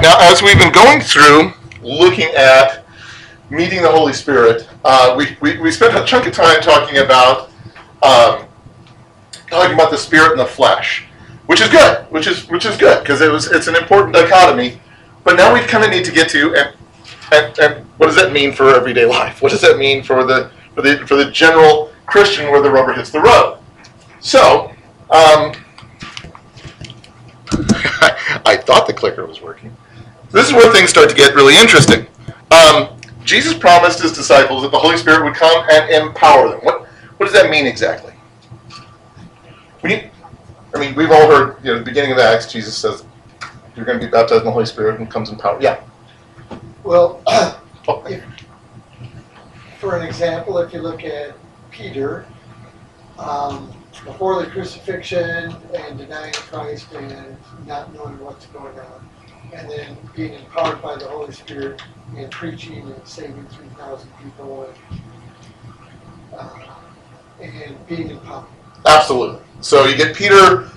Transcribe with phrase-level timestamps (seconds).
[0.00, 1.52] right, now as we've been going through
[1.82, 2.84] looking at
[3.50, 7.50] meeting the Holy Spirit, uh, we, we, we spent a chunk of time talking about
[8.02, 8.46] um,
[9.48, 11.04] talking about the spirit and the flesh,
[11.46, 14.80] which is good, which is which is good because it was it's an important dichotomy.
[15.24, 16.74] But now we kind of need to get to and,
[17.32, 19.42] and and what does that mean for everyday life?
[19.42, 22.92] What does that mean for the for the for the general Christian where the rubber
[22.92, 23.58] hits the road?
[24.20, 24.72] So.
[25.10, 25.52] Um,
[28.46, 29.76] I thought the clicker was working.
[30.30, 32.06] This is where things start to get really interesting.
[32.50, 36.60] Um, Jesus promised his disciples that the Holy Spirit would come and empower them.
[36.60, 38.14] What, what does that mean exactly?
[39.82, 40.10] We,
[40.74, 43.04] I mean, we've all heard, you know, the beginning of Acts, Jesus says,
[43.76, 45.58] you're going to be baptized in the Holy Spirit and comes in power.
[45.60, 45.80] Yeah.
[46.84, 47.22] Well,
[47.88, 48.22] Oh, if,
[49.78, 51.34] for an example, if you look at
[51.72, 52.24] Peter,
[53.18, 53.72] um,
[54.04, 57.36] before the crucifixion and denying Christ and
[57.66, 59.08] not knowing what's going on,
[59.52, 61.82] and then being empowered by the Holy Spirit
[62.16, 65.00] and preaching and saving 3,000 people and,
[66.36, 66.74] uh,
[67.40, 68.46] and being empowered.
[68.86, 69.40] Absolutely.
[69.60, 70.70] So you get Peter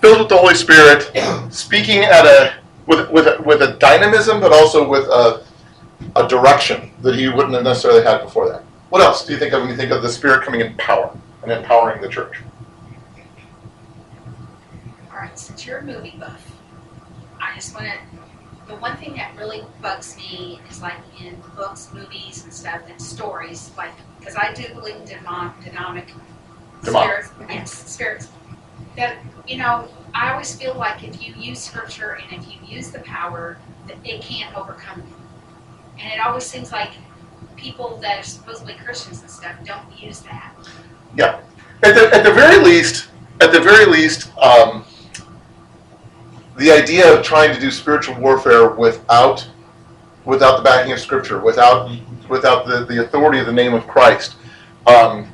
[0.00, 1.10] filled with the Holy Spirit,
[1.52, 2.54] speaking at a
[2.86, 5.44] with with a, with a dynamism, but also with a
[6.16, 8.62] a direction that he wouldn't have necessarily had before that.
[8.88, 11.16] What else do you think of when you think of the Spirit coming in power
[11.42, 12.40] and empowering the church?
[15.10, 16.49] All right, since you're a movie buff,
[17.40, 17.98] I just want to.
[18.68, 23.00] The one thing that really bugs me is like in books, movies, and stuff, and
[23.00, 26.06] stories, like because I do believe in demon, demonic
[26.82, 27.02] Demon.
[27.02, 27.30] spirits.
[27.48, 28.28] Yes, spirits.
[28.96, 32.90] That you know, I always feel like if you use scripture and if you use
[32.90, 35.14] the power, that it can't overcome you.
[36.02, 36.90] And it always seems like
[37.56, 40.54] people that are supposedly Christians and stuff don't use that.
[41.16, 41.40] Yeah.
[41.82, 43.08] At the, at the very least,
[43.40, 44.84] at the very least, um,
[46.60, 49.48] the idea of trying to do spiritual warfare without
[50.26, 51.90] without the backing of Scripture, without
[52.28, 54.36] without the, the authority of the name of Christ,
[54.86, 55.32] um,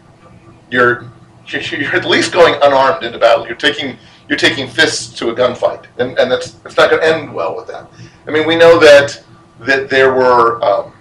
[0.71, 1.11] you're
[1.49, 3.45] you're at least going unarmed into battle.
[3.45, 7.07] You're taking you're taking fists to a gunfight, and, and that's it's not going to
[7.07, 7.91] end well with that.
[8.29, 9.23] I mean, we know that
[9.61, 10.93] that there were um,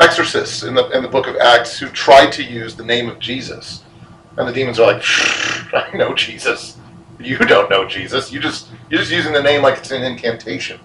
[0.00, 3.20] exorcists in the in the book of Acts who tried to use the name of
[3.20, 3.84] Jesus
[4.38, 5.02] and the demons are like,
[5.74, 6.77] I know Jesus.
[7.18, 8.32] You don't know Jesus.
[8.32, 10.80] You just you're just using the name like it's an incantation.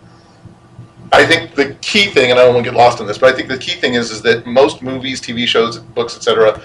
[1.12, 3.32] I think the key thing, and I don't want to get lost in this, but
[3.32, 6.62] I think the key thing is is that most movies, TV shows, books, etc.,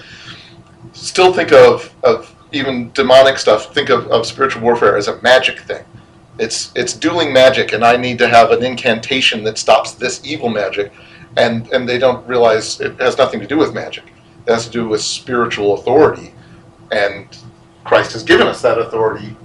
[0.93, 5.59] still think of of even demonic stuff, think of, of spiritual warfare as a magic
[5.59, 5.85] thing.
[6.39, 10.49] It's it's dueling magic, and I need to have an incantation that stops this evil
[10.49, 10.91] magic,
[11.37, 14.05] and and they don't realize it has nothing to do with magic.
[14.47, 16.33] It has to do with spiritual authority
[16.91, 17.37] and
[17.83, 19.35] Christ has given us that authority,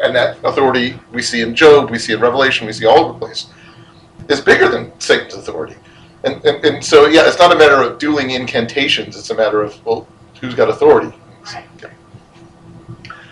[0.00, 3.12] and that authority we see in Job, we see in Revelation, we see all over
[3.12, 3.46] the place,
[4.28, 5.76] is bigger than Satan's authority.
[6.24, 9.62] And, and, and so, yeah, it's not a matter of dueling incantations, it's a matter
[9.62, 10.06] of, well,
[10.40, 11.16] who's got authority?
[11.76, 11.92] Okay.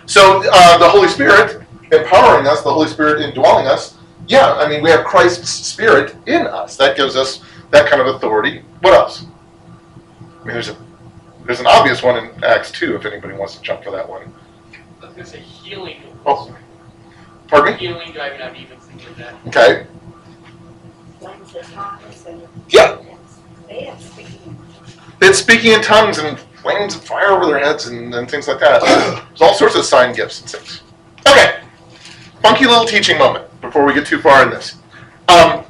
[0.05, 3.97] So, uh, the Holy Spirit empowering us, the Holy Spirit indwelling us,
[4.27, 6.77] yeah, I mean, we have Christ's Spirit in us.
[6.77, 8.63] That gives us that kind of authority.
[8.81, 9.25] What else?
[10.21, 10.77] I mean, there's a
[11.45, 14.33] there's an obvious one in Acts 2 if anybody wants to jump for that one.
[15.15, 16.01] I was gonna say healing.
[16.25, 16.53] Oh.
[17.47, 17.79] Pardon me?
[17.79, 19.35] Healing, driving out demons, things like that.
[19.47, 19.87] Okay.
[21.21, 22.47] Of tongues and.
[22.67, 22.97] Yeah.
[23.69, 24.57] They have speaking.
[25.21, 28.59] It's speaking in tongues and flames of fire over their heads and, and things like
[28.59, 28.81] that.
[28.81, 30.81] There's all sorts of sign gifts and things.
[31.25, 31.61] Okay.
[32.41, 34.75] Funky little teaching moment before we get too far in this.
[35.29, 35.63] Um,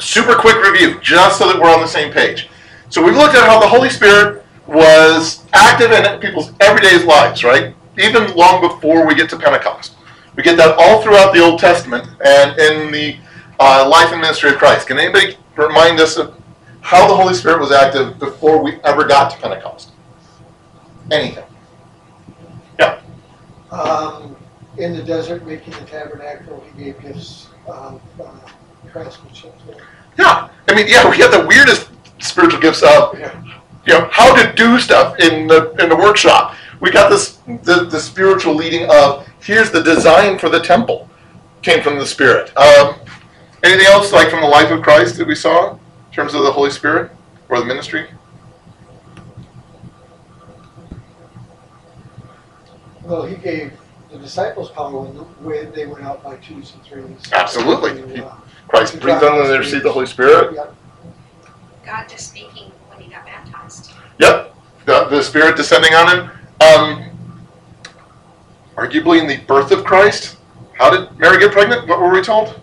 [0.00, 2.48] super quick review, just so that we're on the same page.
[2.88, 7.74] So we've looked at how the Holy Spirit was active in people's everyday lives, right?
[7.98, 9.96] Even long before we get to Pentecost.
[10.36, 13.16] We get that all throughout the Old Testament and in the
[13.58, 14.86] uh, life and ministry of Christ.
[14.86, 16.40] Can anybody remind us of
[16.80, 19.90] how the Holy Spirit was active before we ever got to Pentecost?
[21.10, 21.44] Anything?
[23.70, 24.34] Um,
[24.78, 28.30] in the desert, making the tabernacle, he gave gifts of uh,
[28.90, 29.54] craftsmanship.
[30.18, 30.48] Yeah.
[30.68, 33.42] I mean, yeah, we had the weirdest spiritual gifts of Yeah.
[33.86, 36.54] you know how to do stuff in the in the workshop.
[36.80, 41.08] We got this the, the spiritual leading of here's the design for the temple
[41.62, 42.56] came from the Spirit.
[42.56, 42.94] Um,
[43.64, 45.78] anything else like from the life of Christ that we saw in
[46.12, 47.10] terms of the Holy Spirit
[47.48, 48.08] or the ministry?
[53.02, 53.72] Well, he gave
[54.10, 55.14] the disciples power when,
[55.44, 57.32] when they went out by twos and threes.
[57.32, 58.00] Absolutely.
[58.02, 58.34] To, He- uh,
[58.68, 60.54] Christ breathed on them and they received the Holy Spirit.
[60.54, 60.66] yeah.
[61.84, 63.92] God just speaking when he got baptized.
[64.18, 64.54] Yep,
[64.84, 66.30] the, the Spirit descending on him.
[66.60, 67.04] Um,
[68.76, 70.36] arguably in the birth of Christ,
[70.74, 71.88] how did Mary get pregnant?
[71.88, 72.60] What were we told?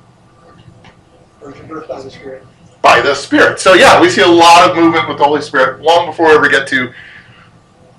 [1.42, 2.44] Virgin birth by the Spirit.
[2.81, 3.59] by the Spirit.
[3.59, 6.36] So yeah, we see a lot of movement with the Holy Spirit long before we
[6.36, 6.94] ever get to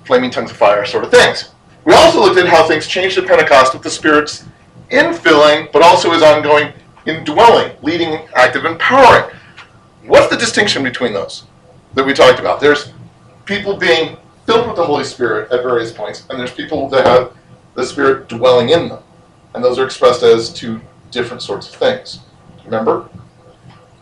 [0.05, 1.49] flaming tongues of fire sort of things.
[1.85, 4.45] We also looked at how things changed at Pentecost with the Spirit's
[4.89, 6.73] infilling, but also his ongoing
[7.05, 9.33] indwelling, leading, active, empowering.
[10.05, 11.43] What's the distinction between those
[11.93, 12.59] that we talked about?
[12.59, 12.91] There's
[13.45, 14.17] people being
[14.47, 17.33] filled with the Holy Spirit at various points, and there's people that have
[17.75, 19.03] the Spirit dwelling in them.
[19.53, 22.19] And those are expressed as two different sorts of things.
[22.63, 23.09] Remember?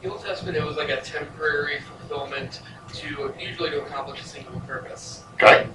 [0.01, 2.61] The Old Testament, it was like a temporary fulfillment
[2.93, 5.23] to usually to accomplish a single purpose.
[5.33, 5.67] Okay.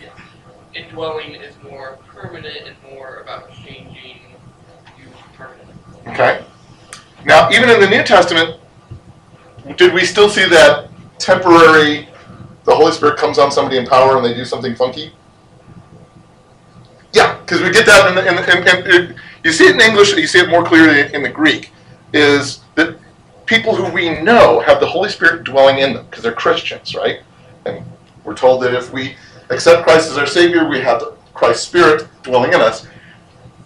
[0.00, 0.10] Yeah.
[0.74, 4.20] Indwelling is more permanent and more about changing
[4.98, 5.74] you permanently.
[6.08, 6.44] Okay.
[7.24, 8.60] Now, even in the New Testament,
[9.76, 12.08] did we still see that temporary?
[12.64, 15.12] The Holy Spirit comes on somebody in power and they do something funky.
[17.12, 20.16] Yeah, because we get that in the, in, in, in you see it in English,
[20.16, 21.70] you see it more clearly in the Greek.
[22.12, 22.96] Is that
[23.46, 27.20] people who we know have the Holy Spirit dwelling in them because they're Christians, right?
[27.66, 27.84] And
[28.24, 29.16] we're told that if we
[29.50, 31.02] accept Christ as our Savior, we have
[31.34, 32.86] Christ's Spirit dwelling in us.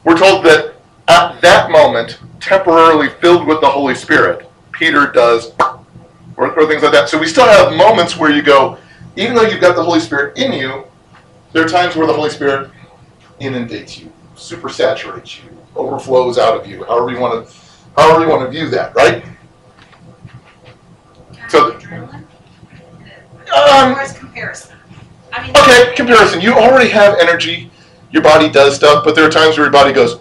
[0.05, 0.75] We're told that
[1.09, 5.53] at that moment, temporarily filled with the Holy Spirit, Peter does,
[6.37, 7.09] or, or things like that.
[7.09, 8.79] So we still have moments where you go,
[9.17, 10.85] even though you've got the Holy Spirit in you,
[11.53, 12.71] there are times where the Holy Spirit
[13.41, 16.85] inundates you, supersaturates you, overflows out of you.
[16.85, 17.55] However you want to,
[17.97, 19.25] however you want to view that, right?
[21.49, 21.79] So-?
[23.55, 24.77] Um, comparison?
[25.33, 25.57] I mean.
[25.57, 26.41] Okay, comparison.
[26.41, 27.71] You already have energy.
[28.11, 30.21] Your body does stuff, but there are times where your body goes,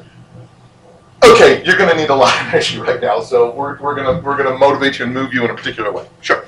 [1.23, 4.15] okay, you're going to need a lot of energy right now, so we're, we're going
[4.15, 6.07] to we're going to motivate you and move you in a particular way.
[6.21, 6.45] Sure.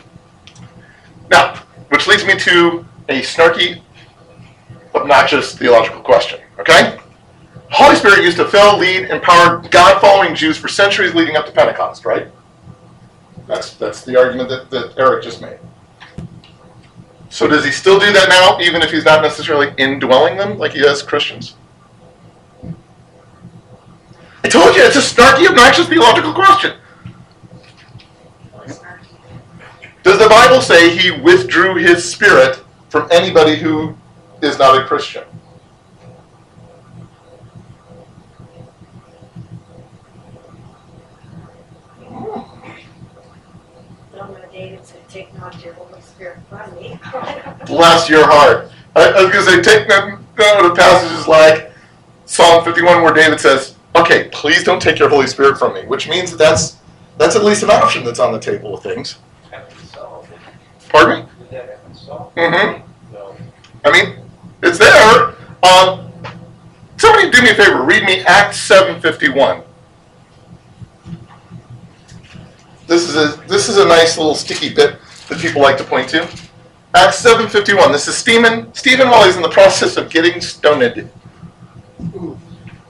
[1.30, 1.62] Now,
[1.98, 3.82] which leads me to a snarky,
[4.94, 6.40] obnoxious theological question.
[6.60, 7.00] Okay,
[7.72, 12.06] Holy Spirit used to fill, lead, empower God-following Jews for centuries leading up to Pentecost.
[12.06, 12.28] Right.
[13.48, 15.58] That's that's the argument that, that Eric just made.
[17.30, 20.74] So does he still do that now, even if he's not necessarily indwelling them like
[20.74, 21.56] he does Christians?
[24.44, 26.78] I told you, it's a snarky, obnoxious theological question.
[30.08, 33.94] Does the Bible say he withdrew his spirit from anybody who
[34.42, 35.26] is not a Christian?
[44.16, 46.98] Don't know David said, take not your Holy Spirit from me.
[47.66, 48.72] Bless your heart.
[48.96, 51.70] I, I was going to say, take them down to passages like
[52.26, 56.08] Psalm 51, where David says, "Okay, please don't take your Holy Spirit from me," which
[56.08, 56.78] means that that's
[57.18, 59.18] that's at least an option that's on the table of things.
[60.90, 61.32] Pardon me?
[62.36, 62.84] Mm-hmm.
[63.86, 64.20] I mean,
[64.64, 65.36] it's there.
[65.64, 66.12] Um,
[66.98, 67.84] somebody do me a favor.
[67.84, 69.64] Read me Acts seven fifty one.
[72.88, 74.98] This is a this is a nice little sticky bit
[75.30, 76.28] that people like to point to.
[76.96, 77.92] Acts seven fifty one.
[77.92, 78.74] This is Stephen.
[78.74, 81.10] Stephen while he's in the process of getting stoned.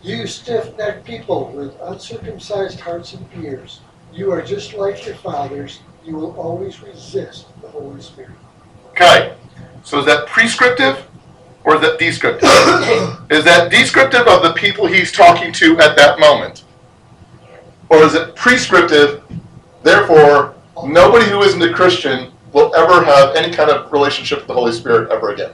[0.01, 3.81] You stiff-necked people with uncircumcised hearts and ears,
[4.13, 5.81] you are just like your fathers.
[6.07, 8.31] You will always resist the Holy Spirit.
[8.91, 9.35] Okay.
[9.83, 11.05] So is that prescriptive
[11.65, 12.47] or is that descriptive?
[13.29, 16.63] is that descriptive of the people he's talking to at that moment?
[17.89, 19.21] Or is it prescriptive,
[19.83, 20.55] therefore,
[20.85, 24.71] nobody who isn't a Christian will ever have any kind of relationship with the Holy
[24.71, 25.51] Spirit ever again?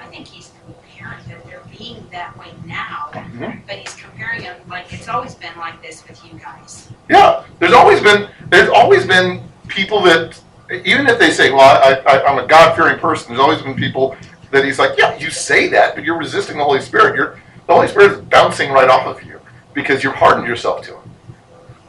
[0.00, 3.60] I think he's comparing that they're being that way now, Mhm.
[3.66, 6.88] but he's comparing them like it's always been like this with you guys.
[7.08, 10.40] Yeah, there's always been there's always been people that
[10.84, 14.16] even if they say, "Well, I, I, I'm a God-fearing person," there's always been people
[14.50, 17.16] that he's like, "Yeah, you say that, but you're resisting the Holy Spirit.
[17.16, 19.40] You're the Holy Spirit is bouncing right off of you
[19.74, 21.10] because you've hardened yourself to Him."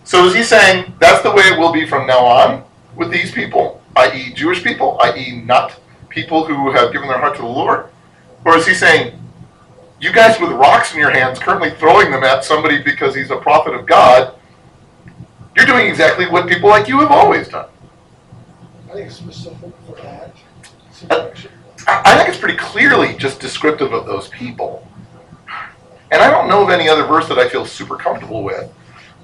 [0.04, 2.64] So is he saying that's the way it will be from now on
[2.96, 5.80] with these people, i.e., Jewish people, i.e., not
[6.10, 7.88] people who have given their heart to the Lord,
[8.46, 9.20] or is he saying?
[10.00, 13.38] You guys with rocks in your hands, currently throwing them at somebody because he's a
[13.38, 14.36] prophet of God,
[15.56, 17.70] you're doing exactly what people like you have always done.
[18.90, 20.34] I think it's specific for that
[20.64, 21.52] uh, situation.
[21.88, 24.88] I I think it's pretty clearly just descriptive of those people.
[26.12, 28.72] And I don't know of any other verse that I feel super comfortable with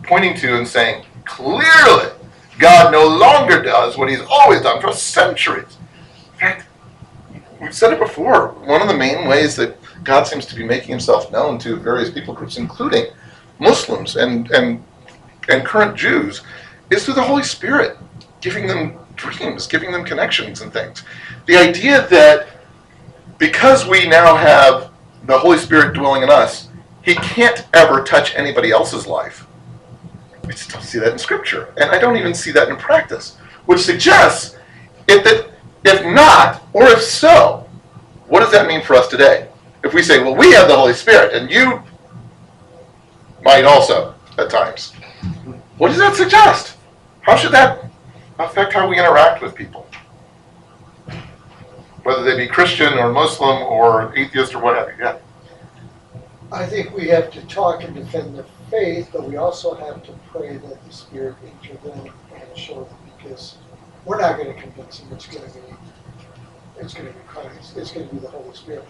[0.04, 2.10] pointing to and saying, clearly,
[2.58, 5.78] God no longer does what he's always done for centuries.
[6.34, 6.66] In fact,
[7.62, 8.50] we've said it before.
[8.66, 12.10] One of the main ways that God seems to be making himself known to various
[12.10, 13.06] people groups, including
[13.60, 14.84] Muslims and, and,
[15.50, 16.42] and current Jews,
[16.90, 17.98] is through the Holy Spirit,
[18.42, 21.04] giving them dreams, giving them connections and things.
[21.46, 22.48] The idea that
[23.38, 24.92] because we now have
[25.26, 26.70] the Holy Spirit dwelling in us,
[27.02, 29.46] he can't ever touch anybody else's life.
[30.44, 33.38] I just don't see that in Scripture, and I don't even see that in practice,
[33.66, 34.58] which suggests
[35.08, 35.50] if that
[35.86, 37.70] if not, or if so,
[38.28, 39.48] what does that mean for us today?
[39.84, 41.82] If we say, well, we have the Holy Spirit, and you
[43.44, 44.94] might also at times,
[45.78, 46.78] what does that suggest?
[47.22, 47.86] How should that
[48.38, 49.88] affect how we interact with people?
[52.04, 54.96] Whether they be Christian or Muslim or atheist or whatever.
[55.00, 55.18] Yeah.
[56.52, 60.14] I think we have to talk and defend the faith, but we also have to
[60.32, 63.58] pray that the Spirit intervene and show them, because
[64.06, 65.60] we're not gonna convince them, it's gonna be,
[66.80, 68.86] it's gonna be Christ, it's gonna be the Holy Spirit.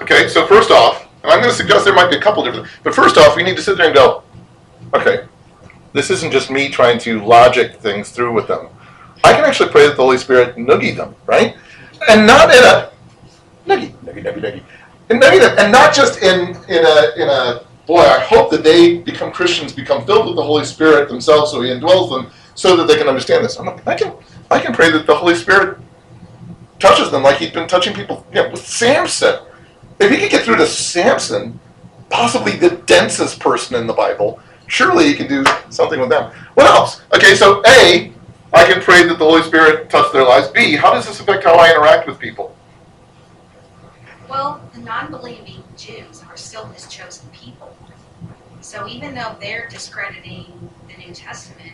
[0.00, 2.68] Okay, so first off, and I'm going to suggest there might be a couple different,
[2.82, 4.22] but first off, we need to sit there and go,
[4.92, 5.24] okay,
[5.94, 8.68] this isn't just me trying to logic things through with them.
[9.24, 11.56] I can actually pray that the Holy Spirit noogie them, right?
[12.10, 12.90] And not in a
[13.66, 14.62] noogie, noogie, noogie, noogie,
[15.08, 18.00] and noogie them, and not just in in a in a boy.
[18.00, 21.70] I hope that they become Christians, become filled with the Holy Spirit themselves, so He
[21.70, 23.58] indwells them, so that they can understand this.
[23.58, 24.12] I'm like, I can
[24.50, 25.78] I can pray that the Holy Spirit
[26.78, 28.26] touches them like He's been touching people.
[28.30, 29.38] Yeah, with Samson
[29.98, 31.58] if he could get through to Samson,
[32.10, 36.32] possibly the densest person in the Bible, surely he can do something with them.
[36.54, 37.02] What else?
[37.14, 38.12] Okay, so A,
[38.52, 40.48] I can pray that the Holy Spirit touch their lives.
[40.48, 42.56] B, how does this affect how I interact with people?
[44.28, 47.76] Well, the non-believing Jews are still his chosen people.
[48.60, 51.72] So even though they're discrediting the New Testament,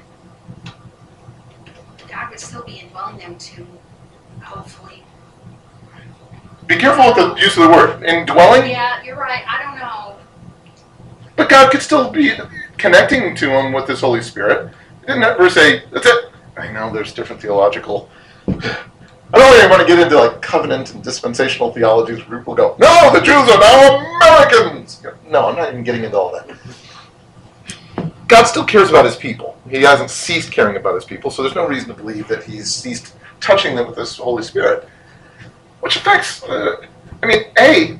[2.09, 3.67] God would still be indwelling them to
[4.43, 5.05] hopefully.
[6.67, 8.03] Be careful with the use of the word.
[8.05, 9.45] Indwelling, Yeah, you're right.
[9.49, 10.17] I don't know.
[11.37, 12.33] but God could still be
[12.81, 14.73] connecting to them with His Holy Spirit.
[15.01, 16.31] He didn't ever say, that's it.
[16.57, 18.09] I know there's different theological.
[18.49, 22.75] I don't really want to get into like covenant and dispensational theologies where people go,
[22.81, 25.03] no, the Jews are now Americans.
[25.29, 26.49] No, I'm not even getting into all that.
[28.27, 29.57] God still cares about his people.
[29.69, 32.73] He hasn't ceased caring about his people, so there's no reason to believe that he's
[32.73, 34.89] ceased touching them with his Holy Spirit.
[35.81, 36.85] Which affects, uh,
[37.23, 37.99] I mean, A,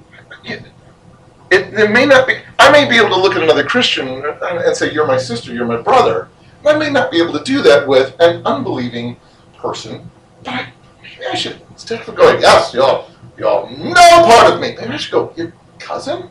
[1.51, 4.77] it, it may not be, I may be able to look at another Christian and,
[4.77, 6.29] say, you're my sister, you're my brother.
[6.67, 9.17] I may not be able to do that with an unbelieving
[9.57, 10.09] person,
[10.45, 10.67] but
[11.03, 14.97] maybe I should, instead of going, yes, y'all, y'all no part of me, maybe I
[14.97, 16.31] should go, your cousin?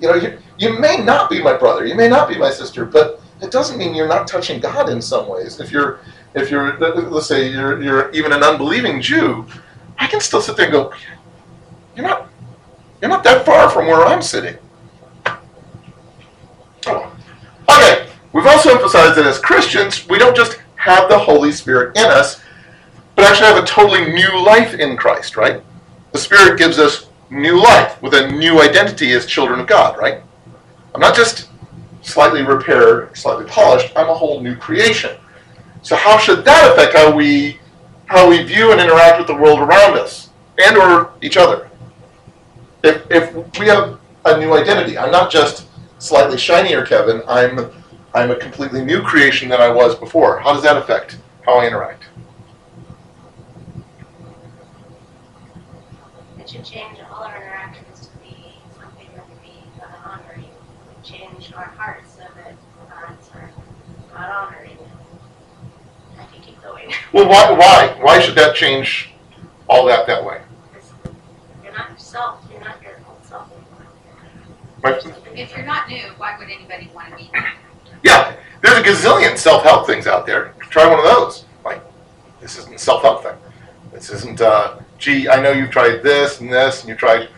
[0.00, 2.84] You know, you, you may not be my brother, you may not be my sister,
[2.84, 5.58] but it doesn't mean you're not touching God in some ways.
[5.58, 6.00] If you're,
[6.34, 9.46] if you're, let's say you're, you're even an unbelieving Jew,
[9.98, 10.92] I can still sit there and go,
[11.96, 12.28] you're not,
[13.02, 14.56] you're not that far from where I'm sitting.
[16.86, 22.04] Okay, we've also emphasized that as Christians, we don't just have the Holy Spirit in
[22.04, 22.40] us,
[23.16, 25.60] but actually have a totally new life in Christ, right?
[26.12, 30.22] The Spirit gives us new life with a new identity as children of God, right?
[30.94, 31.48] I'm not just
[32.02, 35.16] slightly repaired, slightly polished, I'm a whole new creation.
[35.82, 37.58] So how should that affect how we
[38.06, 40.30] how we view and interact with the world around us
[40.62, 41.70] and or each other?
[42.82, 45.66] If if we have a new identity, I'm not just
[45.98, 47.70] slightly shinier Kevin, I'm
[48.14, 50.38] I'm a completely new creation than I was before.
[50.40, 52.04] How does that affect how I interact?
[56.38, 60.50] It should change all our interactions to be something that would be God honoring.
[61.02, 62.54] Change our hearts so that
[62.90, 63.50] God's are
[64.12, 64.76] God honoring.
[66.18, 66.92] I can keep going.
[67.12, 69.10] Well, why why why should that change
[69.68, 70.42] all that that way?
[71.64, 73.48] You're not yourself, you're not your old self
[74.84, 77.40] If you're not new, why would anybody want to be new?
[78.02, 80.54] Yeah, there's a gazillion self-help things out there.
[80.70, 81.44] Try one of those.
[81.64, 81.82] Like,
[82.40, 83.36] this isn't a self-help thing.
[83.92, 87.28] This isn't, uh, gee, I know you've tried this and this, and you tried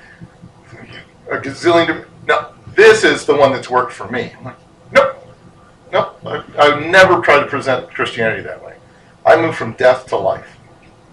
[1.30, 2.26] a gazillion different.
[2.26, 4.32] No, this is the one that's worked for me.
[4.38, 4.56] I'm like,
[4.92, 5.26] nope,
[5.92, 6.20] nope.
[6.24, 8.76] I, I've never tried to present Christianity that way.
[9.26, 10.56] I moved from death to life.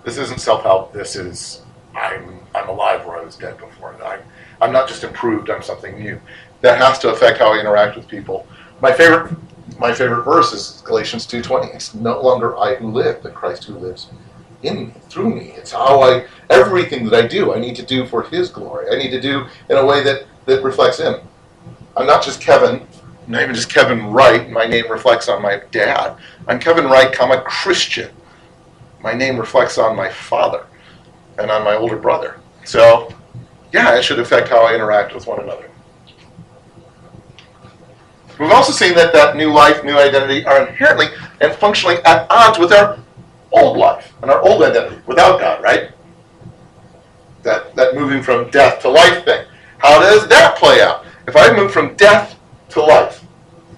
[0.03, 0.93] This isn't self-help.
[0.93, 1.61] This is
[1.95, 3.95] I'm I'm alive where I was dead before.
[4.03, 4.21] I'm
[4.61, 5.49] I'm not just improved.
[5.49, 6.21] I'm something new.
[6.61, 8.47] That has to affect how I interact with people.
[8.81, 9.33] My favorite
[9.79, 11.73] my favorite verse is Galatians 2:20.
[11.73, 14.07] It's no longer I who live, but Christ who lives
[14.61, 15.53] in me, through me.
[15.57, 18.87] It's how I everything that I do, I need to do for his glory.
[18.91, 21.15] I need to do in a way that that reflects him.
[21.97, 22.81] I'm not just Kevin,
[23.25, 24.49] I'm not even just Kevin Wright.
[24.51, 26.15] My name reflects on my dad.
[26.47, 28.11] I'm Kevin Wright, I'm a Christian.
[29.01, 30.65] My name reflects on my father
[31.39, 32.39] and on my older brother.
[32.65, 33.11] So,
[33.73, 35.69] yeah, it should affect how I interact with one another.
[38.39, 41.07] We've also seen that that new life, new identity are inherently
[41.41, 42.97] and functionally at odds with our
[43.51, 45.91] old life and our old identity without God, right?
[47.43, 49.45] That that moving from death to life thing.
[49.77, 51.05] How does that play out?
[51.27, 53.23] If I move from death to life,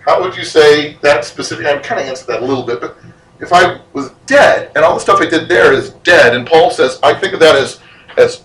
[0.05, 1.65] how would you say that specific?
[1.65, 2.97] I'm kind of answered that a little bit, but
[3.39, 6.71] if I was dead and all the stuff I did there is dead, and Paul
[6.71, 7.79] says I think of that as
[8.17, 8.43] as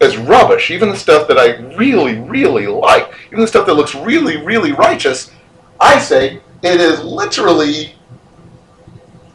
[0.00, 3.94] as rubbish, even the stuff that I really, really like, even the stuff that looks
[3.94, 5.32] really, really righteous,
[5.80, 7.94] I say it is literally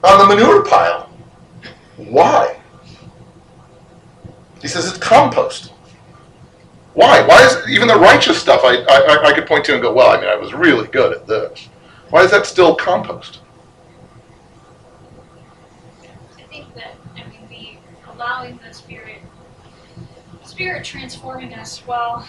[0.03, 1.09] on the manure pile.
[1.97, 2.59] Why?
[4.61, 5.73] He says it's compost.
[6.93, 7.25] Why?
[7.25, 10.09] Why is even the righteous stuff I, I, I could point to and go, well,
[10.09, 11.67] I mean, I was really good at this.
[12.11, 13.39] Why is that still compost?
[16.37, 19.22] I think that, I mean, the allowing the Spirit,
[20.53, 22.27] Spirit transforming us, well,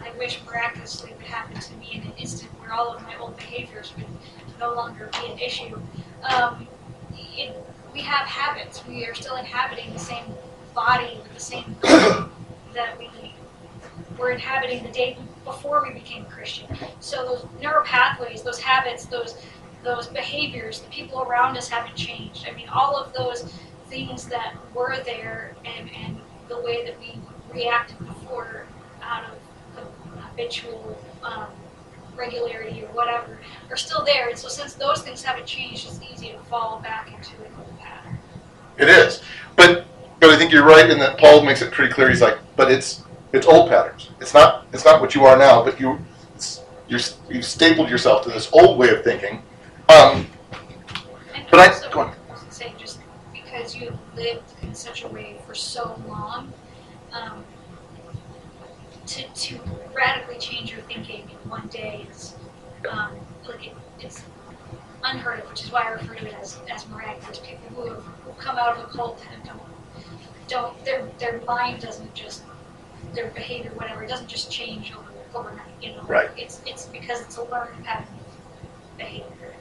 [0.00, 3.16] I wish miraculously it would happen to me in an instant where all of my
[3.18, 4.06] old behaviors would
[4.60, 5.76] no longer be an issue.
[6.22, 6.68] Um,
[7.12, 7.56] it,
[7.92, 8.86] we have habits.
[8.86, 10.26] We are still inhabiting the same
[10.76, 13.10] body with the same that we
[14.16, 16.68] were inhabiting the day before we became Christian.
[17.00, 19.34] So those neural pathways, those habits, those
[19.82, 22.46] those behaviors, the people around us haven't changed.
[22.48, 23.52] I mean, all of those
[23.88, 27.18] things that were there and, and the way that we
[27.52, 28.66] reacted before
[29.02, 29.36] out of
[29.76, 31.46] the habitual um,
[32.16, 33.38] regularity or whatever
[33.70, 34.28] are still there.
[34.28, 37.78] And so since those things haven't changed, it's easy to fall back into an old
[37.78, 38.18] pattern.
[38.78, 39.22] It is,
[39.56, 39.86] but
[40.20, 42.08] but I think you're right in that Paul makes it pretty clear.
[42.08, 43.02] He's like, but it's
[43.32, 44.10] it's old patterns.
[44.20, 45.98] It's not it's not what you are now, but you
[46.88, 49.42] you're you've stapled yourself to this old way of thinking.
[49.88, 50.26] Um,
[51.50, 52.14] But I- go on.
[52.50, 53.00] Say, just
[53.32, 56.52] because you lived in such a way for so long,
[57.12, 57.44] um,
[59.06, 59.58] to, to
[59.94, 62.34] radically change your thinking in one day is,
[62.88, 63.16] um,
[63.48, 64.22] like it, it's
[65.04, 67.38] unheard of, which is why I refer to it as, as miraculous.
[67.38, 69.60] People who have who come out of a cult and don't,
[70.48, 72.42] don't their their mind doesn't just
[73.14, 75.66] their behavior, whatever, it doesn't just change over overnight.
[75.82, 76.30] You know, Right.
[76.36, 79.54] It's it's because it's a learned pattern of behavior.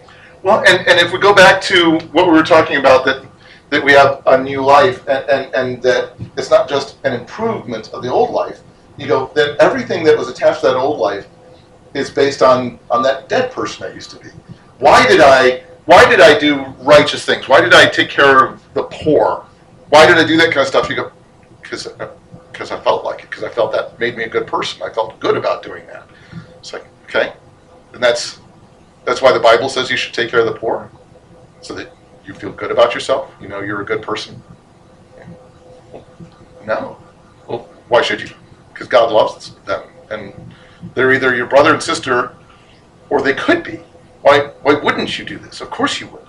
[0.43, 3.25] well, and, and if we go back to what we were talking about, that
[3.69, 7.93] that we have a new life, and, and, and that it's not just an improvement
[7.93, 8.62] of the old life.
[8.97, 11.27] You go that everything that was attached to that old life
[11.93, 14.29] is based on on that dead person I used to be.
[14.79, 17.47] Why did I why did I do righteous things?
[17.47, 19.45] Why did I take care of the poor?
[19.89, 20.89] Why did I do that kind of stuff?
[20.89, 21.12] You go
[21.62, 21.88] because
[22.51, 24.82] because uh, I felt like it because I felt that made me a good person.
[24.84, 26.08] I felt good about doing that.
[26.60, 27.34] It's like okay,
[27.93, 28.39] and that's
[29.05, 30.91] that's why the Bible says you should take care of the poor,
[31.62, 31.91] so that
[32.29, 33.33] you feel good about yourself.
[33.41, 34.41] You know you're a good person.
[36.65, 36.97] No,
[37.47, 38.29] well, why should you?
[38.71, 40.33] Because God loves them, and
[40.93, 42.35] they're either your brother and sister,
[43.09, 43.79] or they could be.
[44.21, 44.51] Why?
[44.61, 45.59] Why wouldn't you do this?
[45.59, 46.21] Of course you would.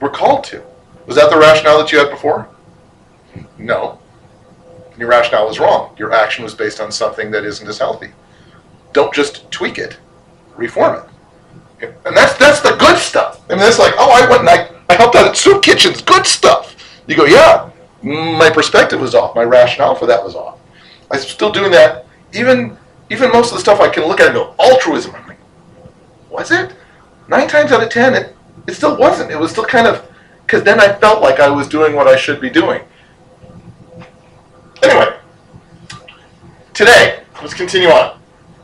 [0.00, 0.62] We're called to.
[1.06, 2.48] Was that the rationale that you had before?
[3.56, 4.00] No.
[4.98, 5.94] Your rationale was wrong.
[5.96, 8.10] Your action was based on something that isn't as healthy.
[8.92, 9.98] Don't just tweak it,
[10.56, 11.04] reform
[11.80, 11.94] it.
[12.04, 13.42] And that's that's the good stuff.
[13.48, 16.76] I mean, it's like, oh, I I, I helped out at soup kitchens, good stuff.
[17.06, 17.70] You go, yeah,
[18.02, 19.34] my perspective was off.
[19.34, 20.58] My rationale for that was off.
[21.10, 22.06] I'm still doing that.
[22.32, 22.76] Even
[23.10, 25.14] even most of the stuff I can look at and go, altruism.
[25.14, 25.38] I'm like,
[26.30, 26.74] was it?
[27.28, 28.34] Nine times out of ten, it,
[28.66, 29.30] it still wasn't.
[29.30, 30.08] It was still kind of,
[30.42, 32.82] because then I felt like I was doing what I should be doing.
[34.82, 35.16] Anyway,
[36.74, 38.18] today, let's continue on,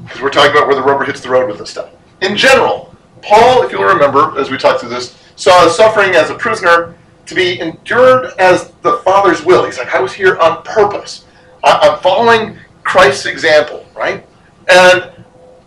[0.04, 1.90] because we're talking about where the rubber hits the road with this stuff.
[2.20, 6.34] In general, Paul, if you'll remember, as we talked through this, saw suffering as a
[6.36, 6.94] prisoner
[7.26, 9.64] to be endured as the Father's will.
[9.64, 11.24] He's like, I was here on purpose.
[11.64, 14.24] I'm following Christ's example, right?
[14.68, 15.10] And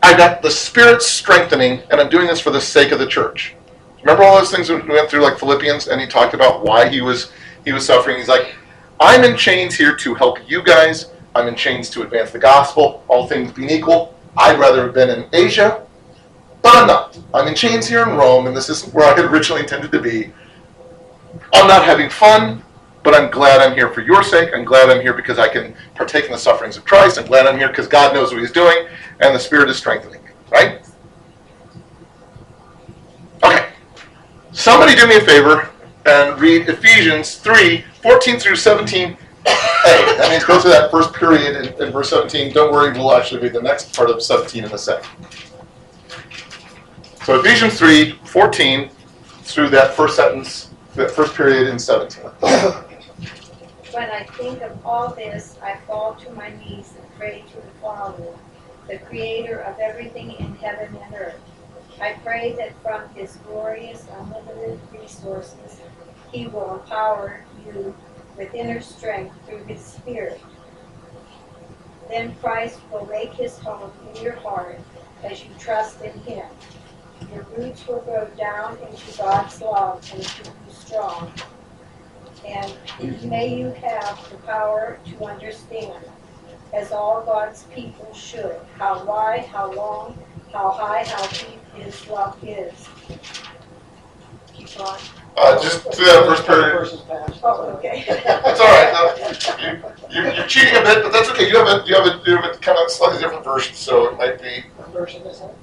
[0.02, 3.54] I got the Spirit strengthening, and I'm doing this for the sake of the church.
[4.00, 7.02] Remember all those things we went through, like Philippians, and he talked about why he
[7.02, 7.34] was
[7.66, 8.18] he was suffering.
[8.18, 8.56] He's like,
[9.02, 11.12] I'm in chains here to help you guys.
[11.36, 13.04] I'm in chains to advance the gospel.
[13.10, 15.86] All things being equal, I'd rather have been in Asia,
[16.66, 17.16] but I'm not.
[17.32, 20.02] I'm in chains here in Rome, and this isn't where I had originally intended to
[20.02, 20.34] be.
[21.54, 22.64] I'm not having fun,
[23.04, 24.50] but I'm glad I'm here for your sake.
[24.52, 27.20] I'm glad I'm here because I can partake in the sufferings of Christ.
[27.20, 28.88] I'm glad I'm here because God knows what He's doing,
[29.20, 30.32] and the Spirit is strengthening me.
[30.52, 30.82] Right?
[33.44, 33.70] Okay.
[34.52, 35.70] Somebody do me a favor
[36.08, 39.10] and read Ephesians 3 14 through 17.
[39.10, 39.18] Hey,
[40.18, 42.54] that means go through that first period in, in verse 17.
[42.54, 45.08] Don't worry, we'll actually read the next part of 17 in a second.
[47.26, 48.88] So Ephesians 3 14
[49.42, 52.24] through that first sentence, that first period in 17.
[52.24, 57.72] When I think of all this, I fall to my knees and pray to the
[57.82, 58.28] Father,
[58.88, 61.40] the creator of everything in heaven and earth.
[62.00, 65.82] I pray that from his glorious, unlimited resources,
[66.32, 67.96] he will empower you
[68.38, 70.40] with inner strength through his Spirit.
[72.08, 74.80] Then Christ will make his home in your heart
[75.24, 76.46] as you trust in him.
[77.34, 81.32] Your roots will grow down into God's love and keep you strong.
[82.46, 82.74] And
[83.24, 86.04] may you have the power to understand,
[86.74, 90.18] as all God's people should, how wide, how long,
[90.54, 92.88] how high, how deep His love is.
[94.54, 95.00] Keep on.
[95.38, 96.74] Uh, just through that first period.
[96.80, 97.42] Verses past.
[97.44, 98.06] Oh, okay.
[98.08, 98.94] That's all right.
[98.94, 101.50] No, You're, you're cheating a bit, but that's okay.
[101.50, 104.08] You have a you have a, you have a kind of slightly different version, so
[104.10, 104.64] it might be.
[104.78, 105.54] What version is that?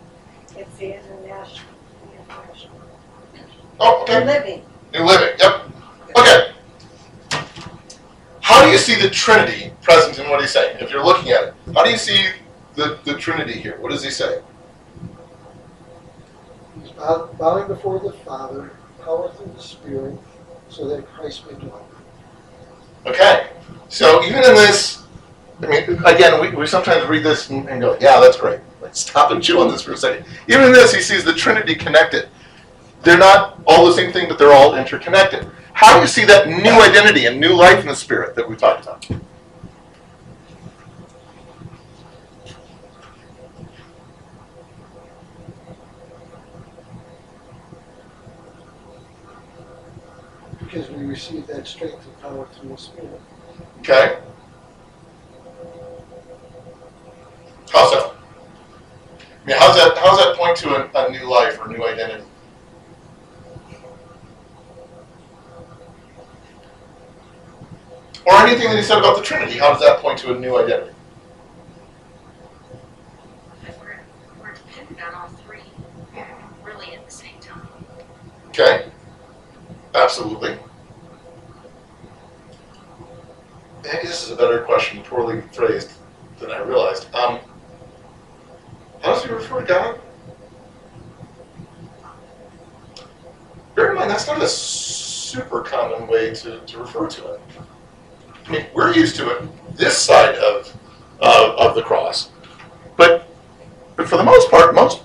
[0.57, 1.22] It's the international.
[1.33, 1.67] International.
[3.81, 4.27] Oh, The okay.
[4.27, 4.63] living.
[4.93, 5.37] New Living.
[5.39, 5.63] Yep.
[6.17, 6.53] Okay.
[8.41, 10.77] How do you see the Trinity present in what he's saying?
[10.81, 12.29] If you're looking at it, how do you see
[12.75, 13.79] the, the Trinity here?
[13.81, 14.43] What does he say?
[16.81, 20.19] He's bow- bowing before the Father, power through the Spirit,
[20.69, 21.87] so that Christ may dwell.
[23.07, 23.49] Okay.
[23.89, 25.03] So even in this,
[25.63, 28.61] I mean, again, we, we sometimes read this and, and go, yeah, that's great.
[28.95, 30.27] Stop and chew on this for a second.
[30.49, 32.29] Even in this, he sees the Trinity connected.
[33.03, 35.51] They're not all the same thing, but they're all interconnected.
[35.73, 38.55] How do you see that new identity and new life in the Spirit that we
[38.55, 39.09] talked about?
[50.61, 53.21] Because we receive that strength and power through the Spirit.
[53.81, 54.19] Okay.
[57.71, 58.15] How so?
[59.43, 59.99] I mean, how's that?
[59.99, 62.25] How's that point to a, a new life or new identity?
[68.25, 69.59] Or anything that he said about the Trinity?
[69.59, 70.93] How does that point to a new identity?
[73.81, 73.99] We're,
[74.41, 75.65] we're dependent on all three,
[76.63, 77.67] really at the same time.
[78.51, 78.87] Okay.
[79.95, 80.57] Absolutely.
[83.83, 85.91] Maybe this is a better question, poorly phrased
[86.39, 87.13] than I realized.
[87.13, 87.41] Um,
[89.03, 90.01] how does he refer to God?
[93.75, 97.41] Bear in mind, that's not a super common way to, to refer to it.
[98.47, 100.77] I mean, we're used to it this side of,
[101.21, 102.31] of, of the cross.
[102.97, 103.29] But,
[103.97, 105.03] but for the most part, most,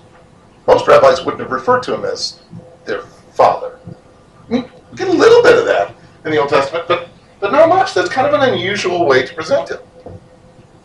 [0.67, 2.41] most rabbis wouldn't have referred to him as
[2.85, 3.79] their father.
[4.47, 7.51] I mean, we get a little bit of that in the Old Testament, but, but
[7.51, 7.93] not much.
[7.93, 9.85] That's kind of an unusual way to present it.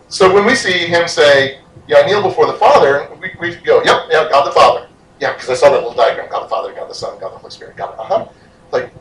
[0.09, 3.83] So when we see him say, Yeah, I kneel before the Father, we, we go,
[3.83, 4.89] Yep, yeah, God the Father.
[5.21, 7.39] Yeah, because I saw that little diagram God the Father, God the Son, God the
[7.39, 8.29] Holy Spirit, God, uh huh.
[8.71, 8.93] Like,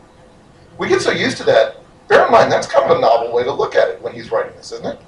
[0.78, 1.78] we get so used to that.
[2.08, 4.32] Bear in mind, that's kind of a novel way to look at it when he's
[4.32, 5.00] writing this, isn't it?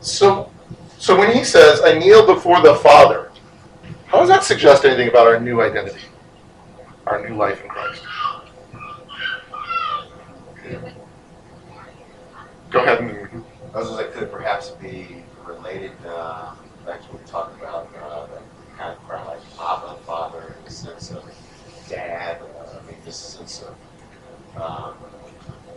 [0.00, 0.50] So,
[0.98, 3.30] so when he says, I kneel before the Father,
[4.06, 6.02] how does that suggest anything about our new identity,
[7.06, 8.02] our new life in Christ?
[12.70, 13.44] Go ahead and
[13.74, 18.26] I was could it perhaps be related, uh, back to what we talked about, uh,
[18.26, 18.42] that
[18.78, 21.24] kind of kind like Abba, Father, in the sense of
[21.88, 24.94] dad, uh, I mean, this sense of, um,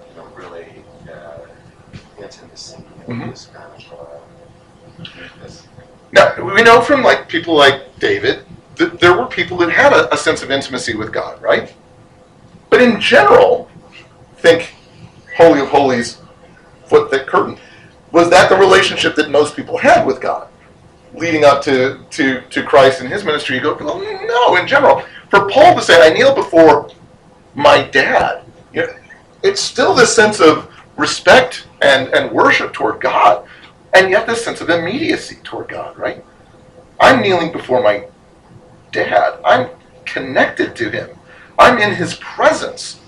[0.10, 1.40] you know, really, uh,
[2.22, 3.24] intimacy, Mhm.
[3.24, 5.04] and this kind of, uh,
[5.44, 5.68] this,
[6.12, 8.46] Now, we know from like people like David
[8.78, 11.74] that there were people that had a, a sense of intimacy with God, right?
[12.70, 13.70] But in general,
[14.38, 14.74] think
[15.36, 16.18] Holy of Holies,
[16.86, 17.58] foot thick curtain.
[18.12, 20.48] Was that the relationship that most people had with God?
[21.18, 25.04] Leading up to, to, to Christ and his ministry, you go, well, no, in general.
[25.30, 26.90] For Paul to say, I kneel before
[27.56, 28.94] my dad, you know,
[29.44, 33.48] it's still this sense of respect and, and worship toward God
[33.94, 36.24] and yet this sense of immediacy toward God, right?
[37.00, 38.08] I'm kneeling before my
[38.92, 39.40] dad.
[39.44, 39.70] I'm
[40.06, 41.10] connected to him.
[41.58, 43.00] I'm in his presence.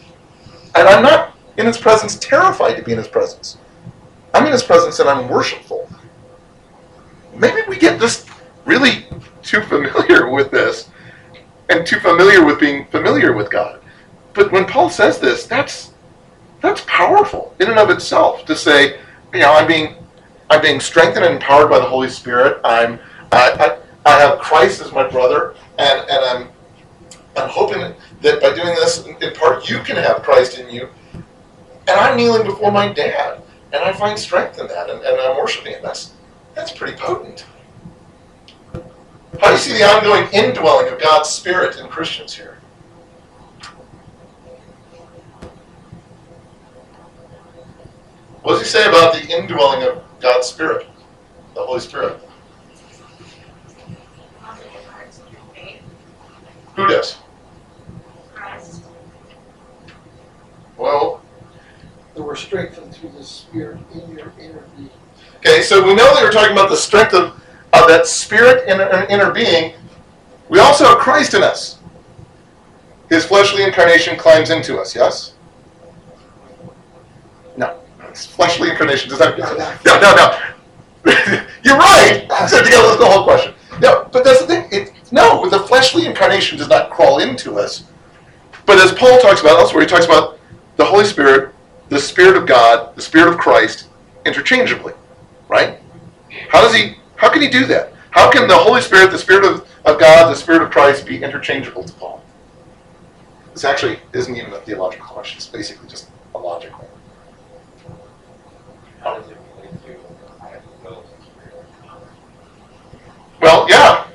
[0.75, 3.57] And I'm not in his presence terrified to be in his presence.
[4.33, 5.89] I'm in his presence and I'm worshipful.
[7.39, 8.29] Maybe we get just
[8.65, 9.05] really
[9.41, 10.89] too familiar with this
[11.69, 13.81] and too familiar with being familiar with God.
[14.33, 15.93] But when Paul says this, that's
[16.61, 18.99] that's powerful in and of itself to say,
[19.33, 19.95] you know, I'm being
[20.49, 22.59] I'm being strengthened and empowered by the Holy Spirit.
[22.63, 22.99] I'm
[23.31, 26.49] I, I, I have Christ as my brother, and, and I'm
[27.37, 27.79] I'm hoping
[28.21, 30.89] that by doing this, in part, you can have Christ in you.
[31.13, 35.37] And I'm kneeling before my dad, and I find strength in that, and, and I'm
[35.37, 35.81] worshiping Him.
[35.81, 36.11] That's
[36.55, 37.45] that's pretty potent.
[39.41, 42.57] How do you see the ongoing indwelling of God's Spirit in Christians here?
[48.41, 50.87] What does he say about the indwelling of God's Spirit,
[51.53, 52.19] the Holy Spirit?
[56.75, 57.17] Who does?
[60.77, 61.21] Well,
[62.15, 64.89] That we're strengthened through the Spirit in your inner being.
[65.39, 67.33] Okay, so we know that we're talking about the strength of,
[67.73, 69.73] of that spirit in an inner being.
[70.49, 71.79] We also have Christ in us.
[73.09, 75.33] His fleshly incarnation climbs into us, yes?
[77.57, 77.79] No.
[78.13, 79.37] Fleshly incarnation does not.
[79.37, 79.75] No, no.
[79.85, 81.45] No, no, no.
[81.63, 82.27] You're right.
[82.47, 83.53] So together, that's the whole question.
[83.81, 84.67] No, but that's the thing.
[84.71, 87.85] It, no, the fleshly incarnation does not crawl into us.
[88.65, 90.39] But as Paul talks about elsewhere, he talks about
[90.77, 91.53] the Holy Spirit,
[91.89, 93.87] the Spirit of God, the Spirit of Christ,
[94.25, 94.93] interchangeably,
[95.49, 95.79] right?
[96.47, 96.95] How does he?
[97.17, 97.91] How can he do that?
[98.11, 101.21] How can the Holy Spirit, the Spirit of, of God, the Spirit of Christ be
[101.21, 102.23] interchangeable to Paul?
[103.53, 105.37] This actually isn't even a theological question.
[105.37, 106.79] It's basically just a logical.
[106.79, 107.97] one.
[109.01, 111.65] How does it relate to I have the will of the Spirit?
[113.41, 114.07] Well, yeah.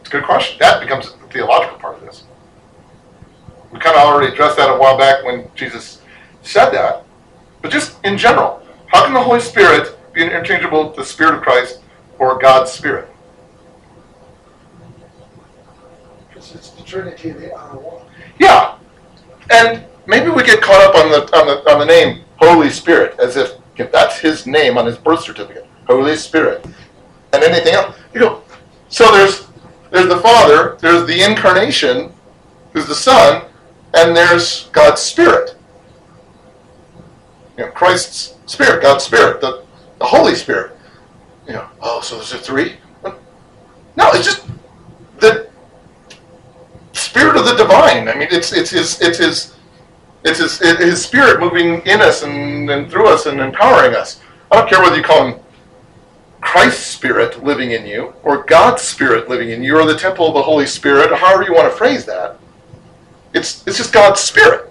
[0.00, 0.58] It's a good question.
[0.60, 2.24] That becomes the theological part of this.
[3.72, 6.02] We kind of already addressed that a while back when Jesus
[6.42, 7.04] said that.
[7.62, 11.42] But just in general, how can the Holy Spirit be interchangeable with the Spirit of
[11.42, 11.80] Christ
[12.18, 13.08] or God's Spirit?
[16.28, 18.06] Because it's the Trinity, they are one.
[18.38, 18.76] Yeah.
[19.50, 23.18] And maybe we get caught up on the on the on the name Holy Spirit
[23.18, 25.66] as if if that's his name on his birth certificate.
[25.86, 26.64] Holy Spirit.
[27.32, 27.96] And anything else.
[28.12, 28.42] You go,
[28.88, 29.48] so there's
[29.90, 32.12] there's the Father, there's the incarnation,
[32.72, 33.44] there's the Son,
[33.94, 35.56] and there's God's Spirit.
[37.58, 39.61] You know, Christ's Spirit, God's Spirit, the,
[40.02, 40.76] the Holy Spirit.
[41.46, 42.76] You know, oh, so there's a three?
[43.04, 44.44] No, it's just
[45.20, 45.48] the
[46.92, 48.08] Spirit of the Divine.
[48.08, 49.54] I mean, it's it's his it's his
[50.24, 54.20] it's his his Spirit moving in us and, and through us and empowering us.
[54.50, 55.40] I don't care whether you call him
[56.40, 60.34] Christ's Spirit living in you, or God's Spirit living in you, or the temple of
[60.34, 62.38] the Holy Spirit, however you want to phrase that.
[63.34, 64.68] It's it's just God's Spirit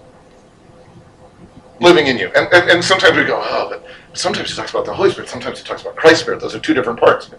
[1.80, 2.28] living in you.
[2.36, 5.30] And, and, and sometimes we go, oh, but sometimes he talks about the Holy Spirit,
[5.30, 6.42] sometimes he talks about Christ's Spirit.
[6.42, 7.32] Those are two different parts.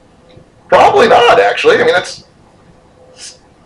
[0.69, 1.77] Probably not, actually.
[1.77, 2.25] I mean, that's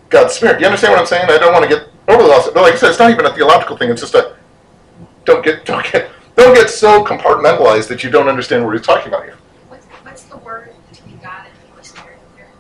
[0.09, 0.61] God's Spirit.
[0.61, 1.31] You understand what I'm saying?
[1.31, 2.49] I don't want to get over the loss.
[2.53, 3.91] But like I said, it's not even a theological thing.
[3.91, 4.37] It's just a
[5.25, 9.09] don't get don't get don't get so compartmentalized that you don't understand what he's talking
[9.09, 9.37] about here.
[9.69, 12.51] What's, what's the word between God and the Holy Spirit here?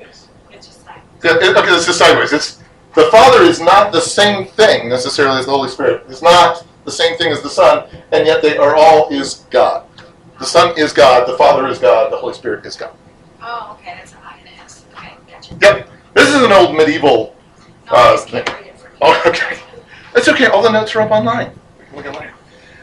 [0.00, 1.04] It's, It's just that.
[1.24, 2.32] Yeah, it- okay, it's just sideways.
[2.32, 2.60] It's
[2.94, 6.04] the Father is not the same thing necessarily as the Holy Spirit.
[6.08, 9.86] It's not the same thing as the Son, and yet they are all is God.
[10.38, 12.94] The Son is God, the Father is God, the Holy Spirit is God.
[13.42, 14.84] Oh, okay, that's an I and an S.
[14.94, 15.54] Okay, gotcha.
[15.60, 15.88] Yep.
[16.14, 17.36] This is an old medieval.
[17.86, 18.98] No, Uh, just can't read it from here.
[19.02, 19.58] Oh, okay.
[20.14, 20.46] That's okay.
[20.46, 21.52] All the notes are up online.
[21.78, 22.34] We can look at later.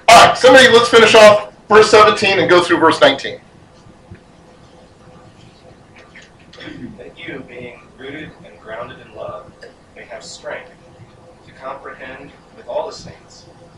[0.08, 3.42] All right, somebody, let's finish off verse 17 and go through verse 19.
[6.98, 9.52] that you, being rooted and grounded in love,
[9.96, 10.72] may have strength
[11.46, 13.27] to comprehend with all the saints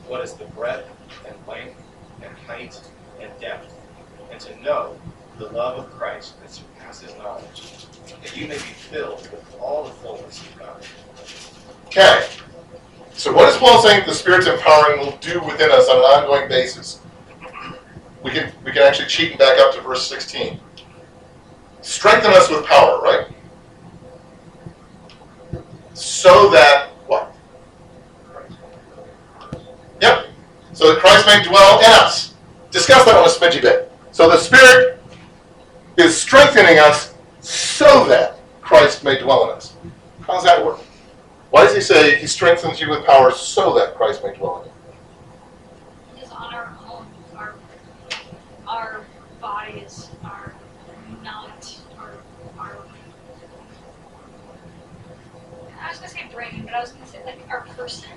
[0.10, 0.89] what is the breadth
[1.26, 1.82] and length
[2.22, 2.82] and height
[3.22, 3.74] and depth,
[4.32, 5.00] and to know
[5.38, 7.86] the love of Christ that surpasses knowledge,
[8.22, 10.86] that you may be filled with all the fullness of God.
[11.86, 12.28] Okay.
[13.13, 16.50] So what is Paul saying the Spirit's empowering will do within us on an ongoing
[16.50, 17.02] basis?
[18.24, 20.60] We can we can actually cheat and back up to verse 16.
[21.82, 23.28] Strengthen us with power, right?
[25.93, 27.36] So that what?
[30.02, 30.28] Yep.
[30.80, 32.36] So that Christ may dwell in us.
[32.72, 33.92] Discuss that one a smidgy bit.
[34.13, 34.98] So the Spirit
[35.98, 39.76] is strengthening us so that Christ may dwell in us.
[40.22, 40.80] How does that work?
[41.50, 44.68] Why does he say he strengthens you with power so that Christ may dwell in
[44.68, 44.74] you?
[46.15, 47.56] Because on our own, our
[48.65, 49.06] our
[49.42, 50.54] bodies are
[51.22, 52.13] not our
[52.58, 52.78] our.
[55.82, 58.08] I was gonna say brain, but I was gonna say like our person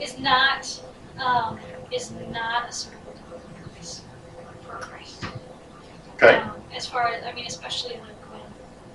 [0.00, 0.80] is not
[1.18, 1.58] um,
[1.92, 3.14] is not a suitable
[3.62, 4.02] purpose
[4.62, 5.24] for Christ.
[6.14, 6.36] Okay.
[6.36, 8.40] Um, as far as I mean, especially like when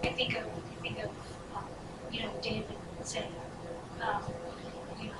[0.04, 1.10] I think of I think of
[1.56, 1.64] um,
[2.12, 2.66] you know David
[3.04, 3.32] saying,
[4.02, 4.22] um,
[5.02, 5.14] you know,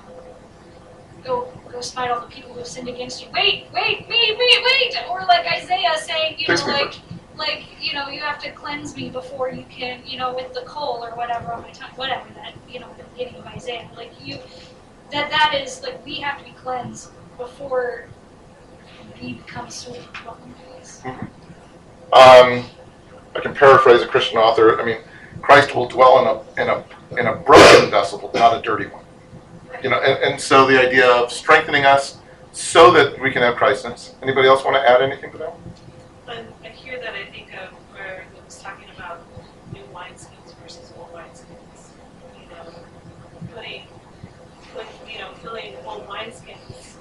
[1.24, 3.28] go go smite all the people who have sinned against you.
[3.32, 7.00] Wait, wait, wait, wait, wait, or like Isaiah saying, you know, like first.
[7.36, 10.62] like you know you have to cleanse me before you can you know with the
[10.62, 13.88] coal or whatever on my tongue, whatever that you know the beginning of Isaiah.
[13.96, 14.38] Like you,
[15.12, 18.06] that that is like we have to be cleansed before
[19.20, 21.04] we become sort of welcome to us.
[21.04, 22.64] Um,
[23.34, 24.80] I can paraphrase a Christian author.
[24.80, 24.98] I mean,
[25.42, 26.84] Christ will dwell in a in a
[27.18, 29.04] in a broken vessel, but not a dirty one.
[29.82, 32.18] You know, and, and so the idea of strengthening us
[32.52, 34.14] so that we can have Christ in us.
[34.22, 35.50] Anybody else want to add anything to that?
[36.26, 39.22] When I hear that, I think of where it was talking about
[39.72, 41.90] new wineskins versus old wineskins.
[42.38, 42.72] You know,
[43.54, 43.84] putting,
[44.74, 46.96] put, you know, filling old wineskins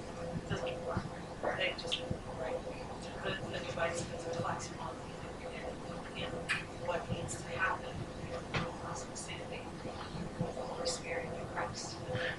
[0.50, 1.00] doesn't work.
[1.58, 2.02] They just,
[2.40, 4.96] right, to put the new wineskins of flexibility
[6.16, 6.32] and, and
[6.88, 7.94] what needs to happen.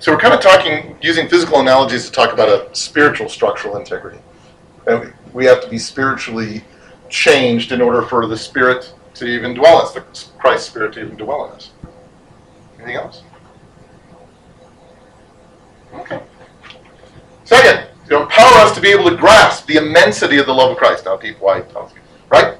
[0.00, 4.18] So we're kind of talking, using physical analogies to talk about a spiritual structural integrity.
[4.86, 6.64] And we- have to be spiritually
[7.10, 10.02] changed in order for the Spirit to even dwell in us, the
[10.38, 11.70] Christ Spirit to even dwell in us.
[12.78, 13.22] Anything else?
[15.94, 16.20] Okay.
[17.44, 20.78] Second, to empower us to be able to grasp the immensity of the love of
[20.78, 21.04] Christ.
[21.04, 21.66] Now, deep, wide,
[22.30, 22.54] right?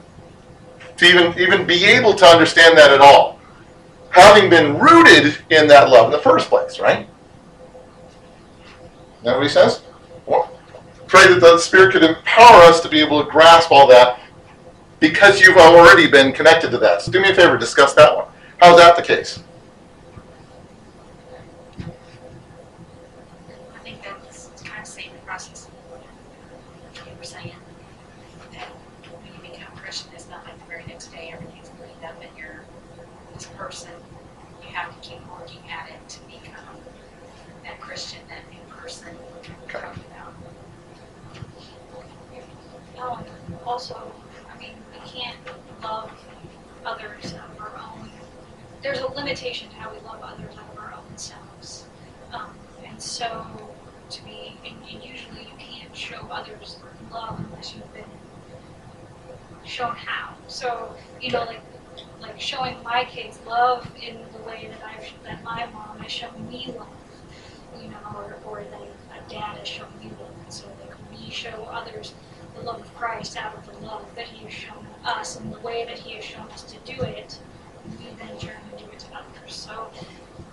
[0.99, 3.39] To even even be able to understand that at all,
[4.11, 7.09] having been rooted in that love in the first place, right?
[9.23, 9.83] That what he says?
[10.27, 10.51] Well,
[11.07, 14.21] pray that the Spirit could empower us to be able to grasp all that
[15.01, 17.03] because you've already been connected to that.
[17.03, 18.27] So do me a favor, discuss that one.
[18.59, 19.43] How's that the case?
[23.75, 25.69] I think that's kind of same process.
[26.95, 27.55] You were saying
[28.53, 32.05] that when you become a Christian, it's not like the very next day everything's cleaned
[32.05, 32.63] up and you're
[33.35, 33.91] this person.
[34.63, 36.77] You have to keep working at it to become
[37.65, 39.09] that Christian, that new person
[39.45, 40.35] you're talking about.
[43.01, 43.25] Um,
[43.65, 44.13] also,
[44.53, 45.37] I mean, we can't
[45.83, 46.13] love
[46.85, 48.11] others out of our own.
[48.83, 51.87] There's a limitation to how we love others out of our own selves.
[52.33, 52.55] Um,
[52.85, 53.47] and so,
[54.11, 56.79] to be, and, and usually you can't show others
[57.11, 58.05] love unless you've been
[59.65, 60.35] shown how.
[60.49, 61.61] So, you know, like,
[62.21, 66.49] like showing my kids love in the way that I've, that my mom has shown
[66.49, 66.89] me love,
[67.81, 70.35] you know, or, or that a dad has shown me love.
[70.43, 72.15] And so, like, we show others
[72.55, 72.63] the
[73.37, 76.25] out of the love that He has shown us and the way that He has
[76.25, 77.39] shown us to do it,
[77.99, 79.55] we then turn and do it to others.
[79.55, 79.91] So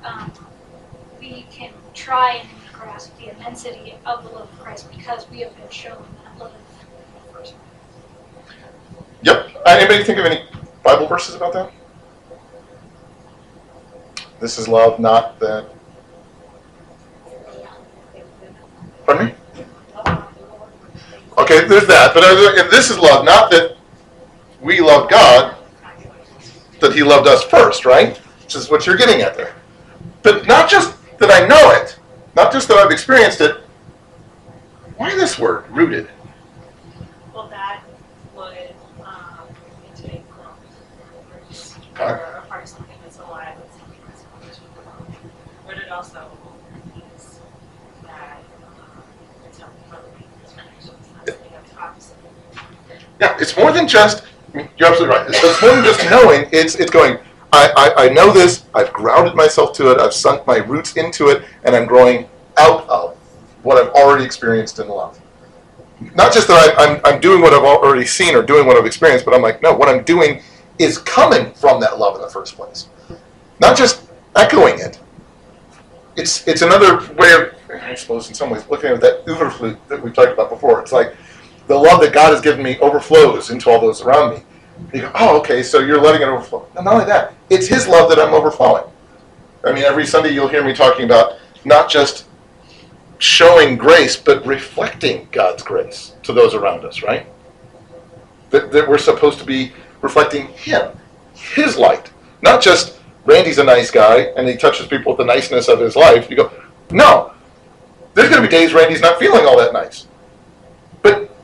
[0.03, 0.31] um,
[1.19, 5.55] we can try and grasp the immensity of the love of Christ because we have
[5.57, 7.53] been shown that love in the first place.
[9.23, 9.49] Yep.
[9.55, 10.43] Uh, Anybody think of any
[10.83, 11.71] Bible verses about that?
[14.39, 15.67] This is love, not that.
[19.05, 19.33] Pardon me?
[21.37, 22.13] Okay, there's that.
[22.13, 23.77] But if this is love, not that
[24.61, 25.55] we love God,
[26.79, 28.17] that He loved us first, right?
[28.17, 29.55] Which is what you're getting at there.
[30.23, 31.99] But not just that I know it,
[32.35, 33.57] not just that I've experienced it.
[34.97, 36.09] Why this word, rooted?
[37.33, 37.81] Well, that
[38.35, 38.73] would,
[39.03, 39.47] um,
[39.95, 42.03] growth, Okay.
[42.03, 45.19] or a part of something that's alive, and something that's going to grow.
[45.67, 46.31] But it also
[46.95, 47.39] means
[48.03, 49.03] that, um,
[49.47, 52.17] it's helping other people's connections, not something that's opposite.
[53.19, 54.23] Yeah, it's more than just.
[54.53, 55.25] You're absolutely right.
[55.27, 56.47] It's, more than just knowing.
[56.51, 57.17] It's it's going.
[57.53, 58.65] I, I, I know this.
[58.73, 59.99] I've grounded myself to it.
[59.99, 62.27] I've sunk my roots into it, and I'm growing
[62.57, 63.15] out of
[63.63, 65.19] what I've already experienced in love.
[66.15, 68.85] Not just that I, I'm I'm doing what I've already seen or doing what I've
[68.85, 70.41] experienced, but I'm like, no, what I'm doing
[70.77, 72.87] is coming from that love in the first place.
[73.59, 74.99] Not just echoing it.
[76.15, 80.01] It's it's another way of, I suppose, in some ways, looking at that overflow that
[80.01, 80.81] we talked about before.
[80.81, 81.15] It's like
[81.67, 84.43] the love that God has given me overflows into all those around me.
[84.93, 86.67] You go, oh, okay, so you're letting it overflow.
[86.75, 88.83] And not only that, it's His love that I'm overflowing.
[89.65, 92.25] I mean, every Sunday you'll hear me talking about not just
[93.19, 97.25] showing grace, but reflecting God's grace to those around us, right?
[98.51, 100.91] That, that we're supposed to be reflecting Him,
[101.33, 102.11] His light.
[102.41, 105.95] Not just Randy's a nice guy and he touches people with the niceness of his
[105.95, 106.29] life.
[106.29, 106.51] You go,
[106.91, 107.33] no,
[108.13, 110.07] there's going to be days Randy's not feeling all that nice.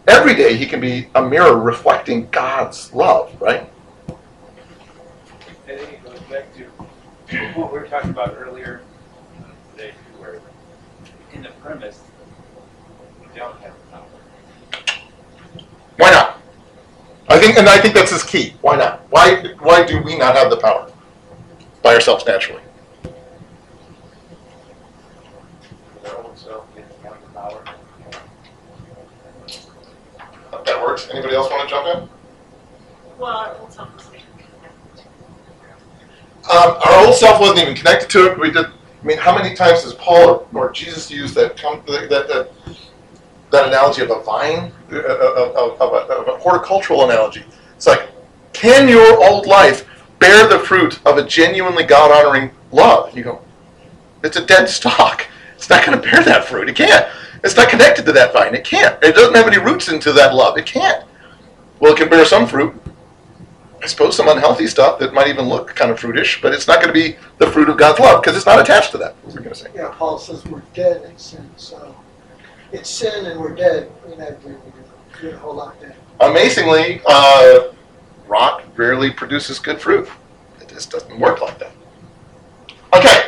[0.08, 3.70] Every day he can be a mirror reflecting God's love, right?
[4.10, 6.64] I think it goes back to
[7.58, 8.82] what we were talking about earlier
[9.40, 10.42] uh, today, where
[11.34, 12.02] in the premise,
[13.22, 14.04] we don't have power.
[15.98, 16.38] Why not?
[17.30, 18.56] I think, and I think that's his key.
[18.62, 19.02] Why not?
[19.10, 20.92] Why, why do we not have the power
[21.82, 22.62] by ourselves naturally?
[26.04, 27.64] Their own self gets more power.
[30.66, 31.10] That works.
[31.12, 32.10] Anybody else want to jump in?
[33.20, 34.08] Well, our old self was
[36.50, 38.40] Um, our old self wasn't even connected to it.
[38.40, 38.66] We did.
[38.66, 42.52] I mean, how many times does Paul or, or Jesus use that, com- that, that
[43.52, 47.44] that analogy of a vine, uh, of, of, of, a, of a horticultural analogy?
[47.76, 48.10] It's like,
[48.52, 49.88] can your old life
[50.20, 53.16] bear the fruit of a genuinely God honoring love?
[53.16, 53.42] You go,
[54.24, 55.28] it's a dead stalk.
[55.56, 56.68] It's not going to bear that fruit.
[56.68, 57.08] It can't.
[57.44, 58.56] It's not connected to that vine.
[58.56, 59.02] It can't.
[59.04, 60.58] It doesn't have any roots into that love.
[60.58, 61.06] It can't.
[61.80, 62.74] Well, it can bear some fruit.
[63.82, 66.82] I suppose some unhealthy stuff that might even look kind of fruitish, but it's not
[66.82, 69.16] going to be the fruit of God's love because it's not attached to that.
[69.26, 69.68] Were going to say?
[69.76, 71.94] Yeah, Paul says we're dead in sin, so
[72.72, 73.92] it's sin and we're dead.
[74.06, 75.98] We're not doing a whole lot dead.
[76.22, 77.74] Amazingly, uh,
[78.26, 80.08] rock rarely produces good fruit.
[80.62, 81.74] It just doesn't work like that.
[82.96, 83.23] Okay,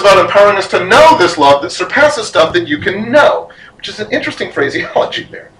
[0.00, 3.88] About empowering us to know this love that surpasses stuff that you can know, which
[3.88, 5.50] is an interesting phraseology there.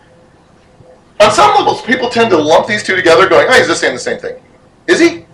[1.20, 3.94] On some levels, people tend to lump these two together, going, oh, he's just saying
[3.94, 4.40] the same thing.
[4.86, 5.26] Is he?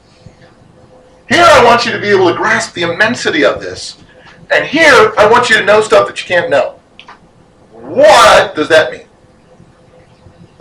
[1.28, 4.02] Here, I want you to be able to grasp the immensity of this.
[4.50, 6.78] And here, I want you to know stuff that you can't know.
[7.72, 9.06] What does that mean?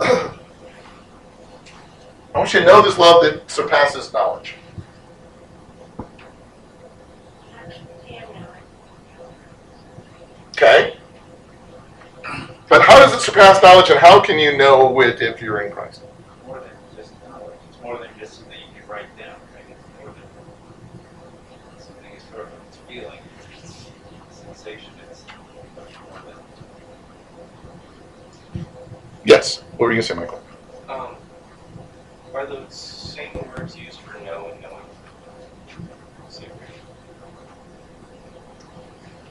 [2.34, 4.56] I want you to know this love that surpasses knowledge.
[8.06, 8.62] Can know it.
[10.54, 10.96] Okay?
[12.68, 15.72] But how does it surpass knowledge, and how can you know it if you're in
[15.72, 16.02] Christ?
[16.46, 17.54] More than just knowledge.
[17.68, 19.64] It's more than just something you can write down, right?
[19.68, 23.18] It's more than something sort of it's feeling,
[23.62, 23.90] it's
[24.30, 25.24] sensation, it's
[25.76, 26.22] much more
[28.54, 28.64] than.
[29.24, 29.62] Yes.
[29.72, 30.42] What were you going to say, Michael?
[30.88, 31.16] Um,
[32.32, 34.84] are those same words used for know and knowing?
[36.28, 36.58] Same word.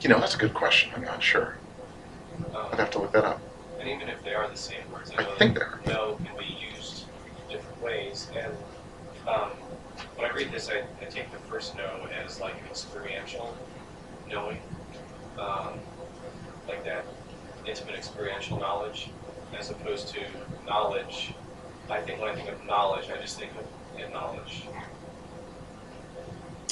[0.04, 0.92] You know, that's a good question.
[0.94, 1.56] I'm not sure.
[2.54, 3.40] Um, I'd have to look that up.
[3.80, 5.80] And even if they are the same words, I I know think they are.
[5.86, 8.28] No can be used in different ways.
[8.36, 8.52] And
[9.26, 9.48] um,
[10.16, 13.56] when I read this, I, I take the first know as like experiential
[14.28, 14.58] knowing,
[15.38, 15.78] um,
[16.68, 17.06] like that
[17.64, 19.08] intimate experiential knowledge,
[19.58, 20.20] as opposed to
[20.66, 21.32] knowledge.
[21.88, 24.64] I think when I think of knowledge, I just think of in knowledge.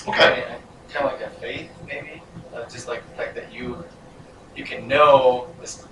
[0.07, 0.59] Okay.
[0.93, 2.23] Kind of like a faith, maybe,
[2.55, 3.83] uh, just like the fact that you
[4.55, 5.87] you can know this,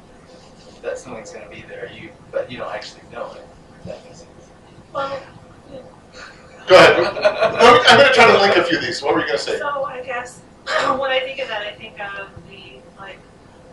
[0.83, 3.47] that something's going to be there, you but you don't actually know it.
[3.87, 4.31] That makes sense.
[4.93, 5.23] Well,
[6.67, 7.03] Go ahead.
[7.03, 9.03] Let I'm going to try to link a few of these.
[9.03, 9.59] What were you going to say?
[9.59, 10.41] so I guess
[10.99, 13.19] when I think of that, I think of the like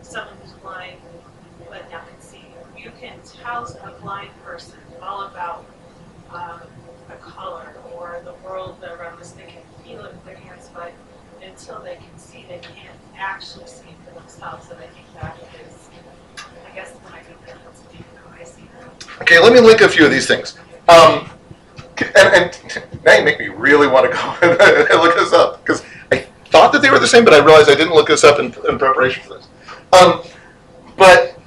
[0.02, 0.96] someone who's blind
[1.68, 2.44] but now can see.
[2.76, 5.64] You can tell a blind person all about
[6.30, 6.62] um,
[7.10, 9.32] a color or the world around us.
[9.32, 10.92] They can feel it with their hands, but
[11.42, 14.70] until they can see, they can't actually see for themselves.
[14.70, 15.88] And I think that is,
[16.66, 18.62] I guess when I think that, how I see.
[19.22, 20.58] Okay, let me link a few of these things.
[20.88, 21.28] Um,
[21.98, 24.48] and, and now you make me really want to go
[24.90, 27.70] and look this up because I thought that they were the same, but I realized
[27.70, 29.48] I didn't look this up in, in preparation for this.
[29.92, 30.22] Um,
[30.96, 31.38] but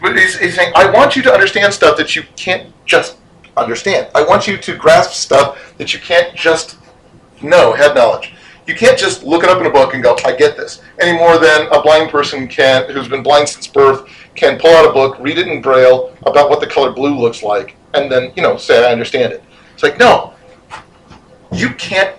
[0.00, 3.18] but he's, he's saying, I want you to understand stuff that you can't just
[3.56, 4.08] understand.
[4.14, 6.78] I want you to grasp stuff that you can't just
[7.42, 8.32] know, head knowledge.
[8.70, 11.18] You can't just look it up in a book and go, I get this, any
[11.18, 14.92] more than a blind person can, who's been blind since birth, can pull out a
[14.92, 18.44] book, read it in Braille about what the color blue looks like, and then, you
[18.44, 19.42] know, say, I understand it.
[19.74, 20.34] It's like, no,
[21.52, 22.16] you can't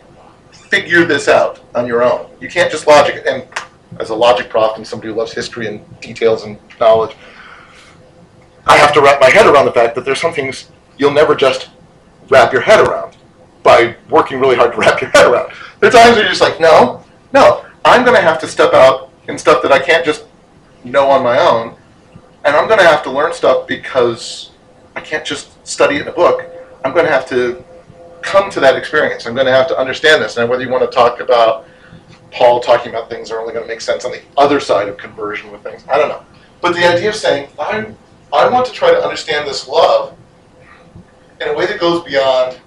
[0.51, 2.29] figure this out on your own.
[2.41, 3.25] You can't just logic it.
[3.25, 3.47] And
[4.01, 7.15] as a logic prof and somebody who loves history and details and knowledge,
[8.67, 11.33] I have to wrap my head around the fact that there's some things you'll never
[11.33, 11.69] just
[12.27, 13.15] wrap your head around
[13.63, 15.53] by working really hard to wrap your head around.
[15.81, 17.03] There are times where you're just like, no,
[17.33, 20.25] no, I'm going to have to step out in stuff that I can't just
[20.83, 21.75] know on my own,
[22.45, 24.51] and I'm going to have to learn stuff because
[24.95, 26.45] I can't just study in a book.
[26.85, 27.63] I'm going to have to
[28.21, 29.25] come to that experience.
[29.25, 30.37] I'm going to have to understand this.
[30.37, 31.65] And whether you want to talk about
[32.29, 34.97] Paul talking about things are only going to make sense on the other side of
[34.97, 36.23] conversion with things, I don't know.
[36.61, 37.91] But the idea of saying, I,
[38.31, 40.15] I want to try to understand this love
[41.41, 42.59] in a way that goes beyond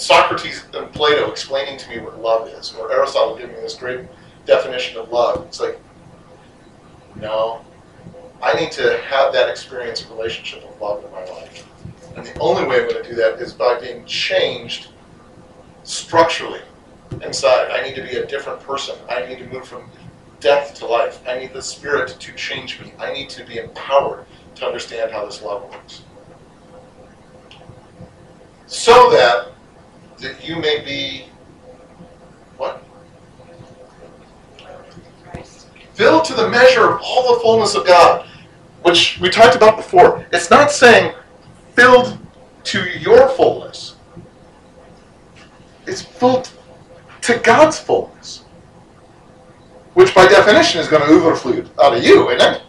[0.00, 4.06] Socrates and Plato explaining to me what love is, or Aristotle giving me this great
[4.46, 5.44] definition of love.
[5.46, 5.78] It's like,
[7.16, 7.62] no,
[8.42, 11.66] I need to have that experience of relationship of love in my life.
[12.16, 14.88] And the only way I'm going to do that is by being changed
[15.84, 16.62] structurally
[17.22, 17.70] inside.
[17.70, 18.96] I need to be a different person.
[19.10, 19.90] I need to move from
[20.40, 21.20] death to life.
[21.28, 22.94] I need the Spirit to change me.
[22.98, 24.24] I need to be empowered
[24.54, 26.02] to understand how this love works.
[28.66, 29.52] So that
[30.20, 31.26] that you may be
[32.56, 32.82] what?
[35.94, 38.26] Filled to the measure of all the fullness of God,
[38.82, 40.26] which we talked about before.
[40.32, 41.14] It's not saying
[41.74, 42.18] filled
[42.64, 43.96] to your fullness.
[45.86, 46.50] It's filled
[47.22, 48.44] to God's fullness.
[49.94, 52.62] Which by definition is going to overflow out of you, isn't it?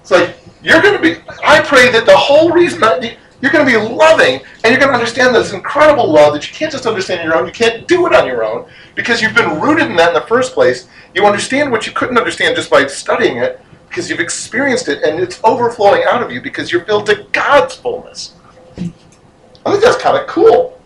[0.00, 3.64] It's like you're going to be I pray that the whole reason that you're going
[3.64, 6.86] to be loving and you're going to understand this incredible love that you can't just
[6.86, 7.46] understand on your own.
[7.46, 10.26] You can't do it on your own because you've been rooted in that in the
[10.26, 10.88] first place.
[11.14, 15.20] You understand what you couldn't understand just by studying it because you've experienced it and
[15.20, 18.34] it's overflowing out of you because you're filled to God's fullness.
[18.76, 20.80] I think that's kind of cool.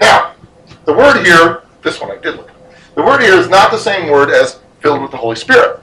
[0.00, 0.34] Now,
[0.84, 2.48] the word here, this one I did look.
[2.50, 2.94] At.
[2.94, 5.80] The word here is not the same word as filled with the Holy Spirit.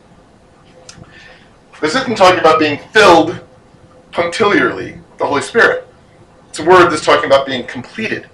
[1.81, 3.44] This isn't talking about being filled
[4.15, 5.85] punctiliarly the Holy Spirit.
[6.49, 8.29] It's a word that's talking about being completed.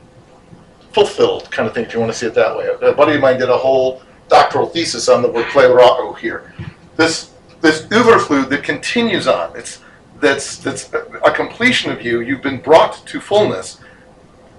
[0.93, 2.67] fulfilled kind of thing, if you want to see it that way.
[2.81, 6.53] A buddy of mine did a whole doctoral thesis on the word plerao here.
[6.97, 9.55] This this overflow that continues on.
[9.55, 9.79] It's
[10.19, 10.91] that's that's
[11.25, 12.21] a completion of you.
[12.21, 13.79] You've been brought to fullness,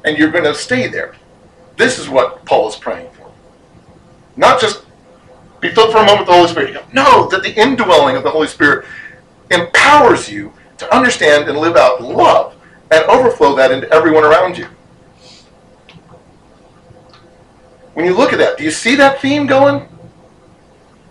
[0.04, 1.14] and you're going to stay there.
[1.76, 3.30] This is what Paul is praying for.
[4.36, 4.84] Not just
[5.60, 6.92] be filled for a moment with the Holy Spirit.
[6.92, 8.86] No, that the indwelling of the Holy Spirit
[9.50, 10.52] empowers you
[10.82, 12.54] to understand and live out love
[12.90, 14.66] and overflow that into everyone around you.
[17.94, 19.88] When you look at that, do you see that theme going?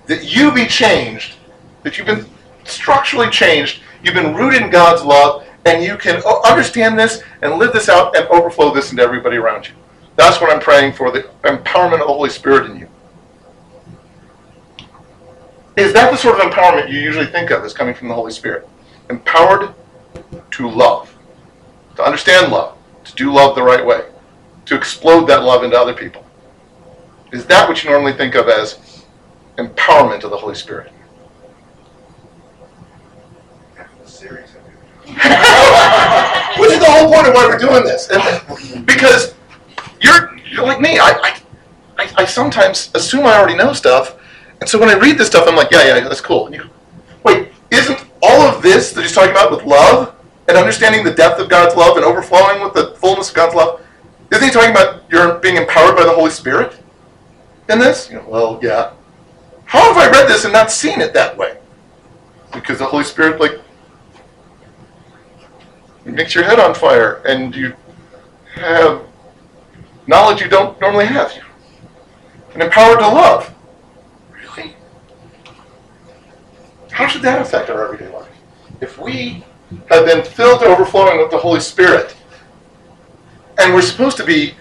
[0.07, 1.35] That you be changed,
[1.83, 2.25] that you've been
[2.63, 7.71] structurally changed, you've been rooted in God's love, and you can understand this and live
[7.71, 9.73] this out and overflow this into everybody around you.
[10.15, 12.87] That's what I'm praying for the empowerment of the Holy Spirit in you.
[15.77, 18.31] Is that the sort of empowerment you usually think of as coming from the Holy
[18.31, 18.67] Spirit?
[19.11, 19.73] Empowered
[20.51, 21.13] to love,
[21.97, 24.05] to understand love, to do love the right way,
[24.65, 26.25] to explode that love into other people.
[27.33, 29.03] Is that what you normally think of as
[29.57, 30.93] empowerment of the Holy Spirit?
[35.11, 38.07] Which is the whole point of why we're doing this.
[38.85, 39.35] Because
[39.99, 40.99] you're, you're like me.
[40.99, 41.37] I,
[41.97, 44.17] I, I sometimes assume I already know stuff.
[44.61, 46.45] And so when I read this stuff, I'm like, yeah, yeah, that's cool.
[46.45, 46.69] And you,
[47.25, 50.15] wait, isn't all of this that he's talking about with love
[50.47, 53.81] and understanding the depth of God's love and overflowing with the fullness of God's love?
[54.31, 56.77] Isn't he talking about you're being empowered by the Holy Spirit
[57.69, 58.09] in this?
[58.09, 58.93] You know, well, yeah.
[59.65, 61.57] How have I read this and not seen it that way?
[62.53, 63.59] Because the Holy Spirit, like,
[66.05, 67.73] makes your head on fire and you
[68.55, 69.03] have
[70.07, 71.31] knowledge you don't normally have.
[72.53, 73.53] And empowered to love.
[74.33, 74.75] Really?
[76.91, 78.29] How should that affect our everyday life?
[78.81, 79.43] If we
[79.89, 82.15] have been filled to overflowing with the Holy Spirit,
[83.59, 84.53] and we're supposed to be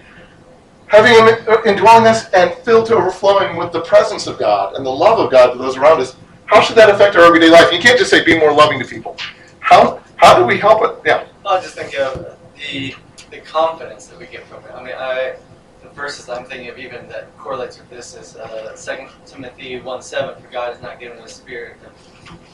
[0.86, 4.90] having Him indwelling us and filled to overflowing with the presence of God and the
[4.90, 6.16] love of God to those around us,
[6.46, 7.72] how should that affect our everyday life?
[7.72, 9.16] You can't just say be more loving to people.
[9.60, 11.00] How how do we help it?
[11.04, 11.26] Yeah.
[11.46, 12.94] I just think of the
[13.30, 14.72] the confidence that we get from it.
[14.72, 15.36] I mean, I
[15.82, 20.02] the verses I'm thinking of even that correlates with this is uh, 2 Timothy 1
[20.02, 20.42] 7.
[20.42, 21.92] For God has not given us spirit of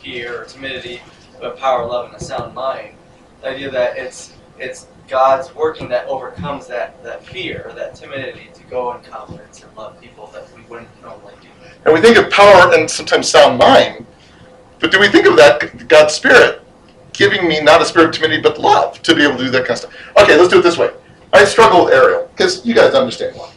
[0.02, 1.00] fear or timidity,
[1.40, 2.96] but power, love, and a sound mind.
[3.40, 8.62] The idea that it's it's God's working that overcomes that, that fear, that timidity to
[8.64, 11.48] go in confidence and love people that we wouldn't normally do.
[11.84, 14.06] And we think of power and sometimes sound mind,
[14.80, 16.62] but do we think of that God's Spirit
[17.12, 19.60] giving me not a spirit of timidity but love to be able to do that
[19.60, 19.94] kind of stuff?
[20.20, 20.90] Okay, let's do it this way.
[21.32, 23.50] I struggle with Ariel because you guys understand why.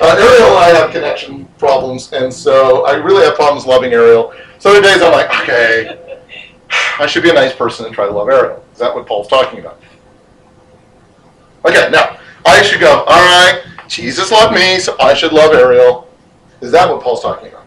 [0.00, 4.34] Uh, Ariel and I have connection problems, and so I really have problems loving Ariel.
[4.58, 6.18] So are days I'm like, okay,
[6.98, 8.62] I should be a nice person and try to love Ariel.
[8.72, 9.80] Is that what Paul's talking about?
[11.64, 13.04] Okay, now I should go.
[13.06, 16.08] All right, Jesus loved me, so I should love Ariel.
[16.60, 17.66] Is that what Paul's talking about?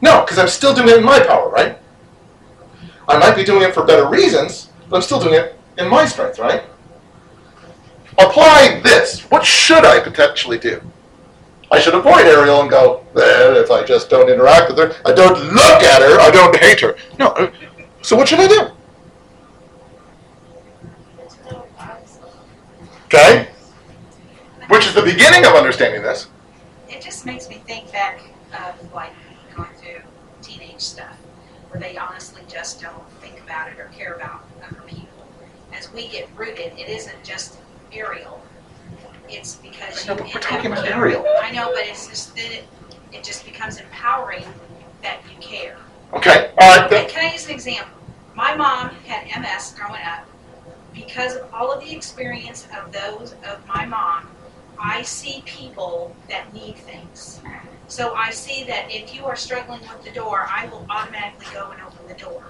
[0.00, 1.78] No, because I'm still doing it in my power, right?
[3.08, 6.06] I might be doing it for better reasons, but I'm still doing it in my
[6.06, 6.64] strength, right?
[8.18, 9.20] Apply this.
[9.30, 10.80] What should I potentially do?
[11.74, 15.12] I should avoid Ariel and go, well, if I just don't interact with her, I
[15.12, 16.96] don't look at her, I don't hate her.
[17.18, 17.30] No.
[17.30, 17.50] uh,
[18.00, 18.70] So what should I do?
[23.06, 23.48] Okay?
[24.68, 26.28] Which is the beginning of understanding this.
[26.88, 28.20] It just makes me think back
[28.52, 29.12] of like
[29.56, 30.00] going through
[30.42, 31.16] teenage stuff
[31.70, 35.08] where they honestly just don't think about it or care about other people.
[35.72, 37.58] As we get rooted, it isn't just
[37.92, 38.40] Ariel.
[39.28, 41.24] It's because know, you but we're end talking up- about Ariel.
[41.40, 42.64] I know, but it's just that it,
[43.12, 44.44] it just becomes empowering
[45.02, 45.76] that you care.
[46.12, 46.90] Okay, all right.
[46.90, 47.98] Then- can I use an example?
[48.34, 50.26] My mom had MS growing up.
[50.92, 54.28] Because of all of the experience of those of my mom,
[54.78, 57.40] I see people that need things.
[57.88, 61.70] So I see that if you are struggling with the door, I will automatically go
[61.72, 62.44] and open the door.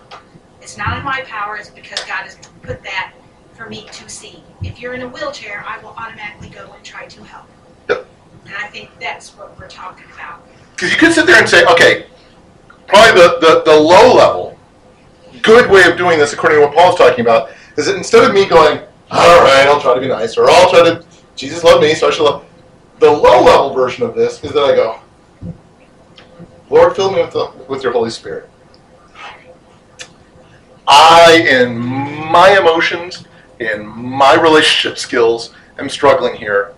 [0.60, 3.12] It's not in my power, it's because God has put that
[3.54, 4.42] for me to see.
[4.62, 7.46] If you're in a wheelchair, I will automatically go and try to help.
[7.88, 8.06] Yep.
[8.46, 10.46] And I think that's what we're talking about.
[10.72, 12.06] Because you could sit there and say, okay,
[12.86, 14.58] probably the, the, the low level,
[15.42, 18.34] good way of doing this, according to what Paul's talking about, is that instead of
[18.34, 18.80] me going,
[19.10, 21.04] all right, I'll try to be nice, or I'll try to,
[21.36, 22.44] Jesus loved me, so I should love.
[22.98, 25.00] The low level version of this is that I go,
[26.70, 28.48] Lord, fill me with, the, with your Holy Spirit.
[30.86, 33.24] I, in my emotions,
[33.60, 36.74] in my relationship skills am struggling here.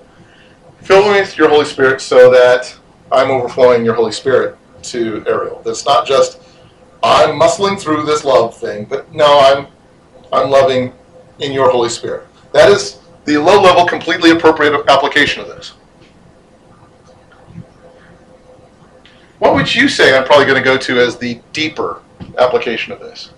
[0.80, 2.76] Fill me with your Holy Spirit so that
[3.10, 5.62] I'm overflowing your Holy Spirit to Ariel.
[5.64, 6.40] That's not just
[7.02, 9.66] I'm muscling through this love thing, but no, I'm
[10.32, 10.92] I'm loving
[11.38, 12.26] in your Holy Spirit.
[12.52, 15.74] That is the low level, completely appropriate application of this.
[19.38, 22.00] What would you say I'm probably going to go to as the deeper
[22.38, 23.30] application of this?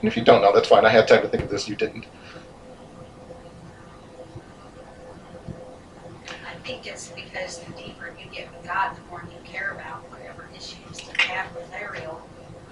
[0.00, 0.84] And if you don't know, that's fine.
[0.84, 1.68] I had time to think of this.
[1.68, 2.06] You didn't.
[6.46, 10.02] I think it's because the deeper you get with God, the more you care about
[10.10, 12.20] whatever issues you have with Ariel.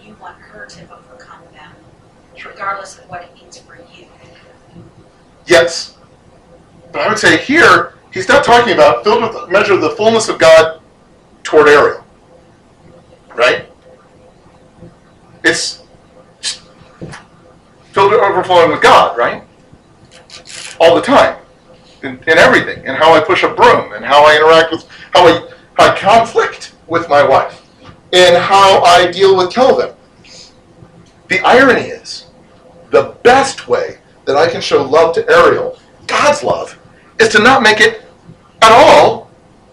[0.00, 1.72] You want her to overcome them,
[2.44, 4.06] regardless of what it means for you.
[5.46, 5.96] Yes.
[6.92, 9.90] But I would say here, he's not talking about filled with the measure of the
[9.90, 10.80] fullness of God
[11.42, 12.04] toward Ariel.
[13.34, 13.68] Right?
[15.42, 15.82] It's
[17.96, 19.42] filled to overflowing with God, right?
[20.78, 21.38] All the time.
[22.02, 22.86] In, in everything.
[22.86, 25.98] And how I push a broom, and how I interact with, how I, how I
[25.98, 27.66] conflict with my wife,
[28.12, 29.94] and how I deal with Kelvin.
[31.28, 32.26] The irony is,
[32.90, 36.78] the best way that I can show love to Ariel, God's love,
[37.18, 38.02] is to not make it
[38.60, 39.30] at all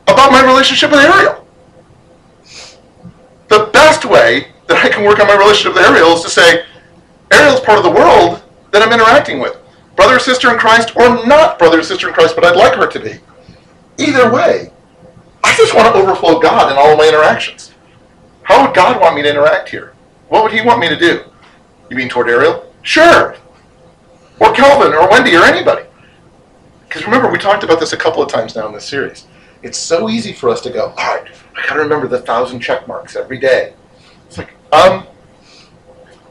[0.08, 1.46] about my relationship with Ariel.
[3.50, 6.66] The best way that I can work on my relationship with Ariel is to say,
[7.34, 9.58] Ariel's part of the world that I'm interacting with.
[9.96, 12.76] Brother or sister in Christ, or not brother or sister in Christ, but I'd like
[12.76, 13.20] her to be.
[13.98, 14.72] Either way,
[15.44, 17.74] I just want to overflow God in all of my interactions.
[18.44, 19.94] How would God want me to interact here?
[20.30, 21.24] What would He want me to do?
[21.90, 22.74] You mean toward Ariel?
[22.82, 23.36] Sure.
[24.40, 25.86] Or Kelvin, or Wendy, or anybody.
[26.88, 29.28] Because remember, we talked about this a couple of times now in this series.
[29.62, 32.60] It's so easy for us to go, all right, I got to remember the thousand
[32.60, 33.74] check marks every day.
[34.28, 35.08] It's like, um,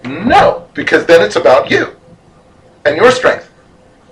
[0.05, 1.97] no, because then it's about you
[2.85, 3.51] and your strength.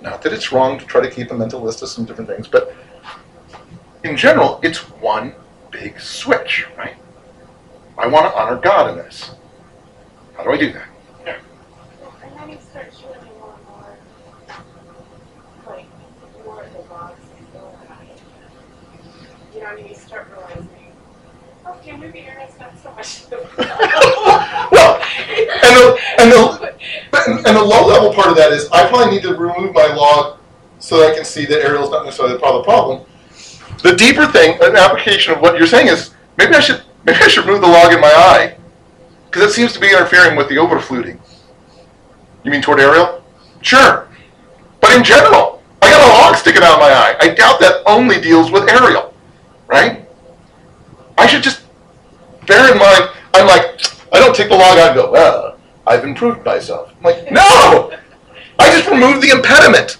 [0.01, 2.47] Not that it's wrong to try to keep a mental list of some different things,
[2.47, 2.73] but
[4.03, 5.35] in general, it's one
[5.69, 6.95] big switch, right?
[7.97, 9.31] I want to honor God in this.
[10.35, 10.87] How do I do that?
[11.25, 11.35] And
[12.35, 13.97] then you start showing more and more,
[15.67, 15.85] like,
[16.45, 17.71] more of the box and go.
[19.53, 20.93] You know, what I mean, you start realizing,
[21.67, 23.25] okay, maybe Aaron's not so much.
[26.21, 26.73] and the, and the
[27.11, 29.87] but and the low level part of that is I probably need to remove my
[29.93, 30.39] log
[30.79, 33.05] so that I can see that Ariel's not necessarily part of the problem.
[33.83, 37.27] The deeper thing, an application of what you're saying is maybe I should maybe I
[37.27, 38.55] should remove the log in my eye
[39.25, 41.19] because it seems to be interfering with the overfluting.
[42.43, 43.23] You mean toward Ariel?
[43.61, 44.07] Sure,
[44.79, 47.15] but in general, I got a log sticking out of my eye.
[47.19, 49.13] I doubt that only deals with Ariel,
[49.67, 50.07] right?
[51.17, 51.63] I should just
[52.47, 53.09] bear in mind.
[53.33, 55.50] I'm like I don't take the log out and go, well,
[55.91, 56.93] I've improved myself.
[56.97, 57.91] I'm like, no!
[58.57, 59.97] I just removed the impediment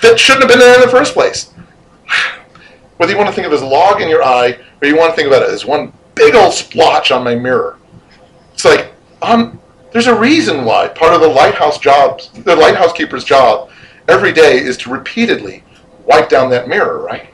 [0.00, 1.52] that shouldn't have been there in the first place.
[2.96, 4.96] Whether you want to think of it as a log in your eye or you
[4.96, 7.78] want to think about it as one big old splotch on my mirror.
[8.54, 9.60] It's like, um,
[9.92, 13.68] there's a reason why part of the lighthouse jobs, the lighthouse keeper's job
[14.08, 15.64] every day is to repeatedly
[16.06, 17.28] wipe down that mirror, right?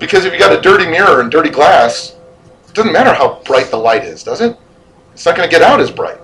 [0.00, 2.16] Because if you got a dirty mirror and dirty glass,
[2.66, 4.58] it doesn't matter how bright the light is, does it?
[5.18, 6.16] It's not going to get out as bright.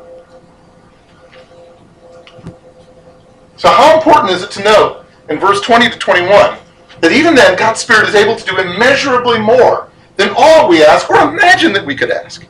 [3.57, 6.57] So, how important is it to know in verse 20 to 21
[7.01, 11.11] that even then God's Spirit is able to do immeasurably more than all we ask
[11.11, 12.47] or imagine that we could ask?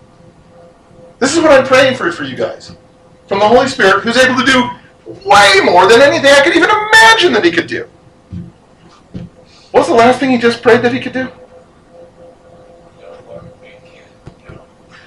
[1.19, 2.77] This is what I'm praying for for you guys.
[3.27, 4.69] From the Holy Spirit, who's able to do
[5.27, 7.89] way more than anything I could even imagine that He could do.
[9.71, 11.33] What's the last thing He just prayed that He could do?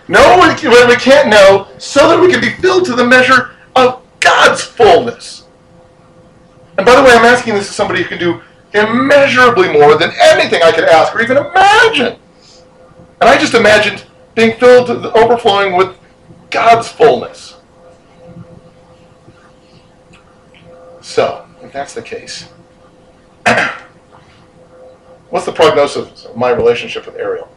[0.08, 4.02] Know what we can't know so that we can be filled to the measure of
[4.20, 5.46] God's fullness.
[6.78, 8.42] And by the way, I'm asking this to somebody who can do
[8.74, 12.20] immeasurably more than anything I could ask or even imagine.
[13.20, 14.06] And I just imagined
[14.36, 15.98] being filled to overflowing with
[16.52, 17.56] God's fullness.
[21.02, 22.44] So, if that's the case,
[25.30, 27.50] what's the prognosis of my relationship with Ariel?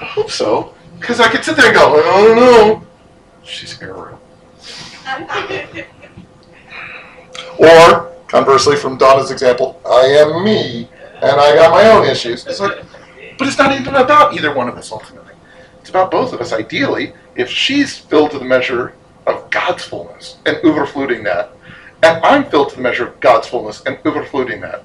[0.00, 2.86] I hope so, because I could sit there and go, I don't know.
[3.42, 4.20] She's Ariel.
[7.58, 10.88] Or, conversely, from Donna's example, I am me,
[11.22, 12.46] and I got my own issues.
[12.46, 12.84] It's like,
[13.38, 15.34] but it's not even about either one of us ultimately.
[15.80, 16.52] It's about both of us.
[16.52, 18.94] Ideally, if she's filled to the measure
[19.26, 21.52] of God's fullness and overfluting that,
[22.02, 24.84] and I'm filled to the measure of God's fullness and overfluting that,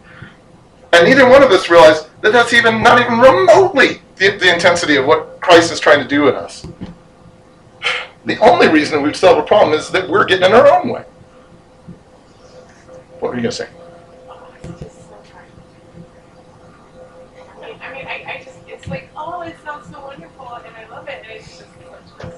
[0.92, 4.96] and neither one of us realize that that's even not even remotely the, the intensity
[4.96, 6.66] of what Christ is trying to do in us.
[8.26, 10.90] The only reason we still have a problem is that we're getting in our own
[10.90, 11.04] way.
[13.20, 13.70] What were you going to say?
[14.64, 15.46] It's just so hard.
[17.62, 20.76] I mean, I mean, I, I just, it's like, oh, it sounds so wonderful, and
[20.76, 21.70] I love it, and it's just
[22.20, 22.34] such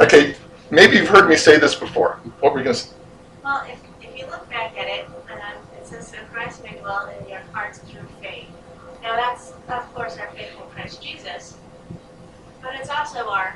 [0.00, 0.34] Okay,
[0.70, 2.20] maybe you've heard me say this before.
[2.40, 2.96] What were you going to say?
[3.44, 5.56] Well, if, if you look back at it, and I'm
[5.90, 6.16] says, so
[6.90, 8.48] In your hearts through faith.
[9.00, 11.56] Now that's, of course, our faith in Christ Jesus,
[12.60, 13.54] but it's also our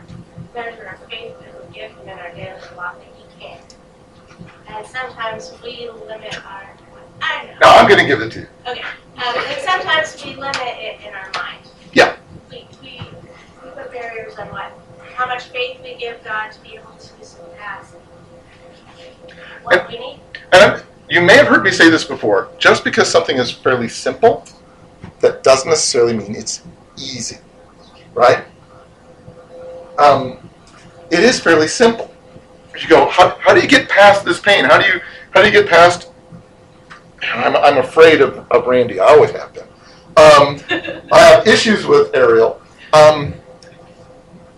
[0.55, 3.59] measure of faith that we give him in our daily walk that he can.
[4.69, 6.77] And sometimes we limit our,
[7.21, 7.57] I don't know.
[7.63, 8.47] No, I'm going to give it to you.
[8.69, 8.81] Okay,
[9.17, 11.67] um, and sometimes we limit it in our mind.
[11.93, 12.15] Yeah.
[12.51, 13.01] We, we,
[13.65, 14.71] we put barriers on what,
[15.13, 17.95] how much faith we give God to be able to surpass
[19.65, 20.21] what we need.
[20.53, 22.49] And I'm- you may have heard me say this before.
[22.59, 24.45] Just because something is fairly simple,
[25.21, 26.63] that doesn't necessarily mean it's
[26.97, 27.39] easy,
[28.15, 28.45] right?
[29.99, 30.39] Um,
[31.11, 32.13] it is fairly simple.
[32.81, 34.65] You go, how, how do you get past this pain?
[34.65, 35.01] How do you
[35.33, 36.11] how do you get past?
[37.23, 39.01] I'm, I'm afraid of, of Randy.
[39.01, 39.65] I always have been.
[40.17, 40.61] Um,
[41.13, 42.61] I have issues with Ariel.
[42.93, 43.35] Um,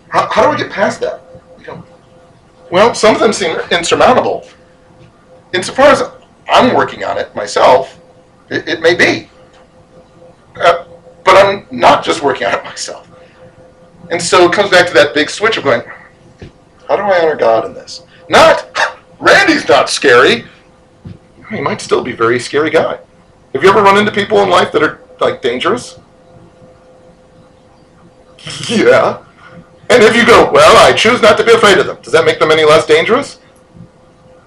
[0.09, 1.21] how, how do I get past that?
[1.59, 1.83] You
[2.71, 4.47] well, some of them seem insurmountable.
[5.53, 6.03] Insofar as
[6.49, 7.99] I'm working on it myself,
[8.49, 9.29] it, it may be.
[10.55, 10.85] Uh,
[11.23, 13.09] but I'm not just working on it myself.
[14.09, 15.81] And so it comes back to that big switch of going,
[16.87, 18.03] how do I honor God in this?
[18.29, 18.69] Not,
[19.19, 20.45] Randy's not scary.
[21.49, 22.99] He might still be a very scary guy.
[23.53, 25.99] Have you ever run into people in life that are like dangerous?
[28.69, 29.23] yeah.
[29.89, 32.25] And if you go, well, I choose not to be afraid of them, does that
[32.25, 33.39] make them any less dangerous?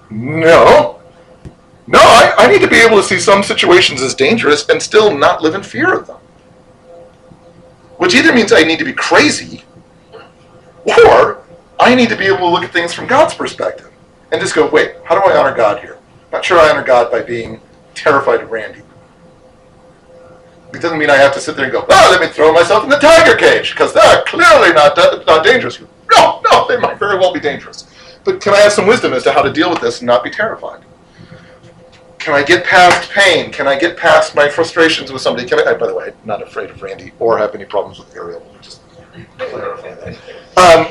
[0.09, 1.00] No.
[1.91, 5.15] No, I, I need to be able to see some situations as dangerous and still
[5.15, 6.15] not live in fear of them.
[7.97, 9.65] Which either means I need to be crazy,
[10.85, 11.43] or
[11.77, 13.91] I need to be able to look at things from God's perspective
[14.31, 15.95] and just go, wait, how do I honor God here?
[15.95, 17.59] I'm Not sure I honor God by being
[17.93, 18.83] terrified of Randy.
[20.73, 22.85] It doesn't mean I have to sit there and go, oh, let me throw myself
[22.85, 24.95] in the tiger cage, because they're clearly not,
[25.27, 25.81] not dangerous.
[26.15, 27.93] No, no, they might very well be dangerous.
[28.23, 30.23] But can I have some wisdom as to how to deal with this and not
[30.23, 30.85] be terrified?
[32.21, 33.51] Can I get past pain?
[33.51, 35.49] Can I get past my frustrations with somebody?
[35.49, 38.15] Can I, by the way, I'm not afraid of Randy or have any problems with
[38.15, 38.45] Ariel.
[38.61, 38.81] Just
[39.39, 40.15] clarify that.
[40.55, 40.85] Um,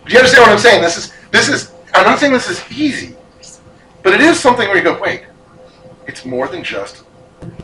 [0.07, 0.81] do you understand what I'm saying?
[0.81, 1.71] This is this is.
[1.93, 3.15] I'm not saying this is easy,
[4.01, 5.25] but it is something where you go, wait.
[6.07, 7.03] It's more than just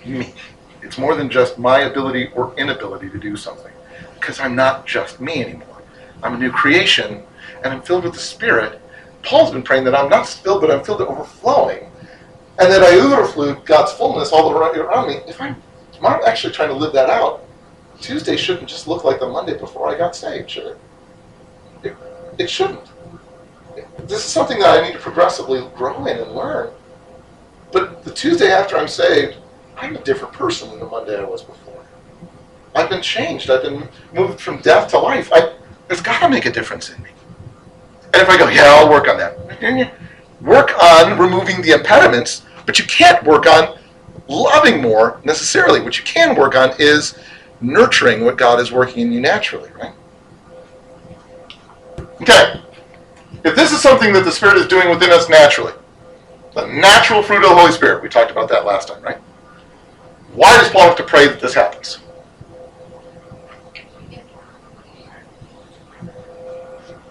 [0.05, 0.35] me.
[0.83, 3.73] It's more than just my ability or inability to do something,
[4.19, 5.81] because I'm not just me anymore.
[6.21, 7.23] I'm a new creation,
[7.63, 8.81] and I'm filled with the Spirit.
[9.23, 11.89] Paul's been praying that I'm not filled, but I'm filled to overflowing,
[12.59, 15.15] and that I overflow God's fullness all around me.
[15.27, 15.61] If I'm,
[15.93, 17.45] if I'm actually trying to live that out,
[18.01, 20.77] Tuesday shouldn't just look like the Monday before I got saved, should it?
[21.83, 21.95] It,
[22.37, 22.85] it shouldn't.
[24.07, 26.71] This is something that I need to progressively grow in and learn.
[27.71, 29.37] But the Tuesday after I'm saved,
[29.77, 31.83] I'm a different person than the Monday I was before.
[32.75, 33.49] I've been changed.
[33.49, 35.29] I've been moved from death to life.
[35.33, 35.53] I,
[35.89, 37.09] it's got to make a difference in me.
[38.13, 39.37] And if I go, yeah, I'll work on that.
[40.41, 43.77] Work on removing the impediments, but you can't work on
[44.27, 45.81] loving more necessarily.
[45.81, 47.17] What you can work on is
[47.59, 49.93] nurturing what God is working in you naturally, right?
[52.21, 52.61] Okay.
[53.43, 55.73] If this is something that the Spirit is doing within us naturally,
[56.53, 59.17] the natural fruit of the Holy Spirit, we talked about that last time, right?
[60.33, 61.99] Why does Paul have to pray that this happens?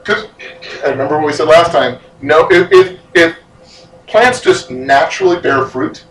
[0.05, 0.27] Because
[0.85, 1.99] I remember what we said last time.
[2.21, 3.37] No, if, if, if
[4.07, 6.05] plants just naturally bear fruit,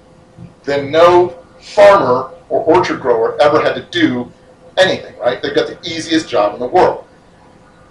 [0.63, 4.31] then no farmer or orchard grower ever had to do
[4.77, 5.41] anything, right?
[5.41, 7.05] They've got the easiest job in the world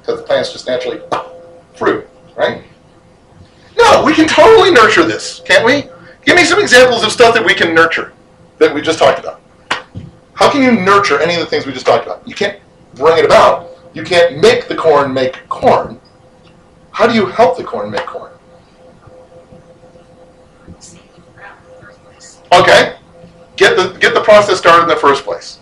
[0.00, 1.00] because the plants just naturally
[1.74, 2.64] fruit, right?
[3.76, 5.90] No, we can totally nurture this, can't we?
[6.24, 8.12] Give me some examples of stuff that we can nurture
[8.58, 9.40] that we just talked about.
[10.34, 12.26] How can you nurture any of the things we just talked about?
[12.26, 12.58] You can't
[12.94, 13.69] bring it about.
[13.92, 16.00] You can't make the corn make corn.
[16.92, 18.32] How do you help the corn make corn?
[22.52, 22.96] Okay,
[23.56, 25.58] get the get the process started in the first place.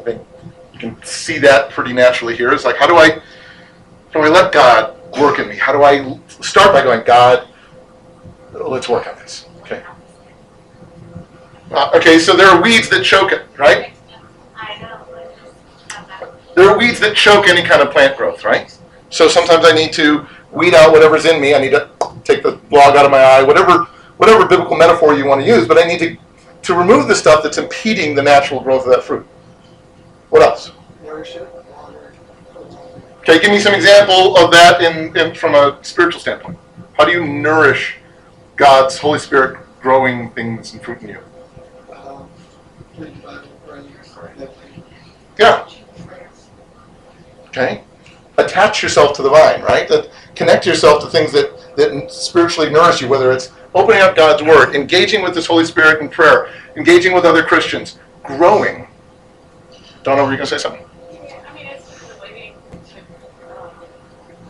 [0.00, 0.22] I think
[0.72, 2.52] you can see that pretty naturally here.
[2.52, 3.20] It's like how do I
[4.12, 5.56] how do I let God work in me?
[5.56, 7.48] How do I start by going, God,
[8.52, 9.46] let's work on this.
[9.60, 9.82] Okay.
[11.70, 13.92] Uh, okay, so there are weeds that choke it, right?
[14.56, 16.47] I know, but just have that.
[16.58, 18.76] There are weeds that choke any kind of plant growth, right?
[19.10, 21.54] So sometimes I need to weed out whatever's in me.
[21.54, 21.88] I need to
[22.24, 23.84] take the log out of my eye, whatever
[24.16, 26.16] whatever biblical metaphor you want to use, but I need to
[26.62, 29.24] to remove the stuff that's impeding the natural growth of that fruit.
[30.30, 30.72] What else?
[33.20, 36.58] Okay, give me some example of that in, in from a spiritual standpoint.
[36.94, 37.98] How do you nourish
[38.56, 41.20] God's Holy Spirit growing things and fruit in you?
[41.94, 42.28] Um,
[42.96, 44.82] read the Bible, pray, meditate.
[45.38, 45.68] Yeah.
[47.48, 47.82] Okay.
[48.36, 49.88] Attach yourself to the vine, right?
[49.88, 54.42] That connect yourself to things that that spiritually nourish you, whether it's opening up God's
[54.42, 58.88] Word, engaging with this Holy Spirit in prayer, engaging with other Christians, growing.
[60.02, 60.84] Donna, were you going to say something?
[60.84, 62.98] I mean, it's just relating to,
[63.60, 63.70] um,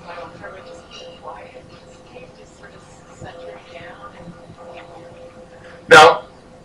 [0.04, 1.64] my own prayer, which is being quiet,
[2.10, 2.82] can you just sort of
[3.18, 6.24] center it down and Now,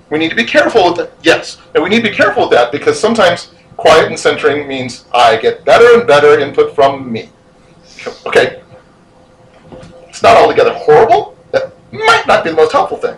[0.09, 1.11] we need to be careful with that.
[1.23, 5.05] Yes, and we need to be careful with that because sometimes quiet and centering means
[5.13, 7.29] I get better and better input from me.
[8.25, 8.61] Okay,
[10.07, 11.37] it's not altogether horrible.
[11.51, 13.17] That might not be the most helpful thing.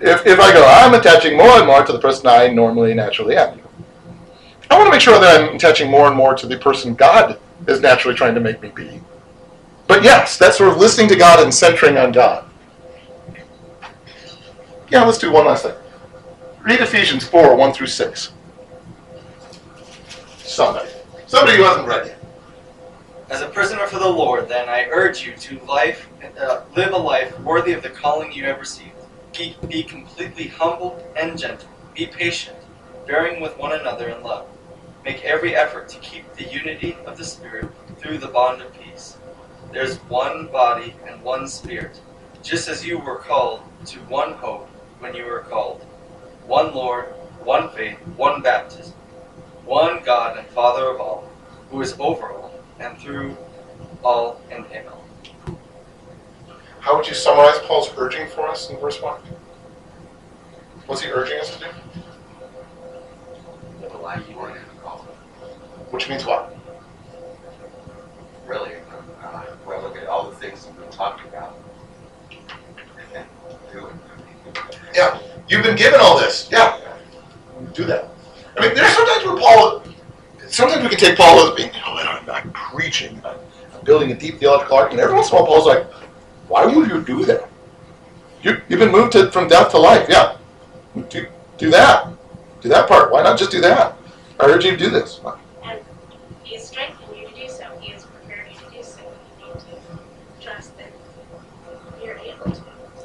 [0.00, 3.36] If, if I go, I'm attaching more and more to the person I normally naturally
[3.36, 3.60] am.
[4.70, 7.38] I want to make sure that I'm attaching more and more to the person God
[7.66, 9.00] is naturally trying to make me be.
[9.86, 12.48] But yes, that's sort of listening to God and centering on God.
[14.88, 15.74] Yeah, let's do one last thing.
[16.62, 18.32] Read Ephesians 4 1 through 6.
[20.50, 20.90] Somebody.
[21.28, 22.18] Somebody who hasn't read yet.
[23.30, 26.08] As a prisoner for the Lord, then, I urge you to life,
[26.40, 28.96] uh, live a life worthy of the calling you have received.
[29.32, 31.68] Be, be completely humble and gentle.
[31.94, 32.56] Be patient,
[33.06, 34.48] bearing with one another in love.
[35.04, 39.18] Make every effort to keep the unity of the Spirit through the bond of peace.
[39.72, 42.00] There's one body and one Spirit,
[42.42, 45.82] just as you were called to one hope when you were called.
[46.48, 47.06] One Lord,
[47.44, 48.94] one faith, one baptism,
[49.64, 51.30] one God and Father of all,
[51.70, 53.36] who is over all and through
[54.02, 55.04] all and in all.
[56.80, 59.20] How would you summarize Paul's urging for us in verse 1?
[60.86, 61.66] What's he urging us to do?
[63.82, 65.06] Live a life worthy of the calling.
[65.90, 66.56] Which means what?
[68.46, 68.72] Really,
[69.22, 71.56] uh, when I look at all the things that we've been talking about,
[73.72, 73.94] do it.
[74.94, 76.48] Yeah, you've been given all this.
[76.50, 76.80] Yeah,
[77.74, 78.08] do that.
[78.56, 79.82] I mean, there's sometimes where Paul,
[80.48, 83.36] sometimes we can take Paul as being, oh, I'm, I'm preaching, I'm,
[83.74, 85.04] I'm building a deep theological argument.
[85.04, 85.84] Every once in a while, Paul's like,
[86.48, 87.48] why would you do that?
[88.42, 90.06] You, you've been moved to, from death to life.
[90.08, 90.36] Yeah,
[91.08, 91.26] do,
[91.58, 92.08] do that.
[92.60, 93.10] Do that part.
[93.10, 93.96] Why not just do that?
[94.38, 95.20] I urge you to do this.
[95.62, 95.80] And
[96.42, 97.64] he has strengthened you to do so.
[97.80, 99.00] He has prepared you to do so.
[99.40, 100.92] You need to trust that
[102.02, 102.62] you're able to.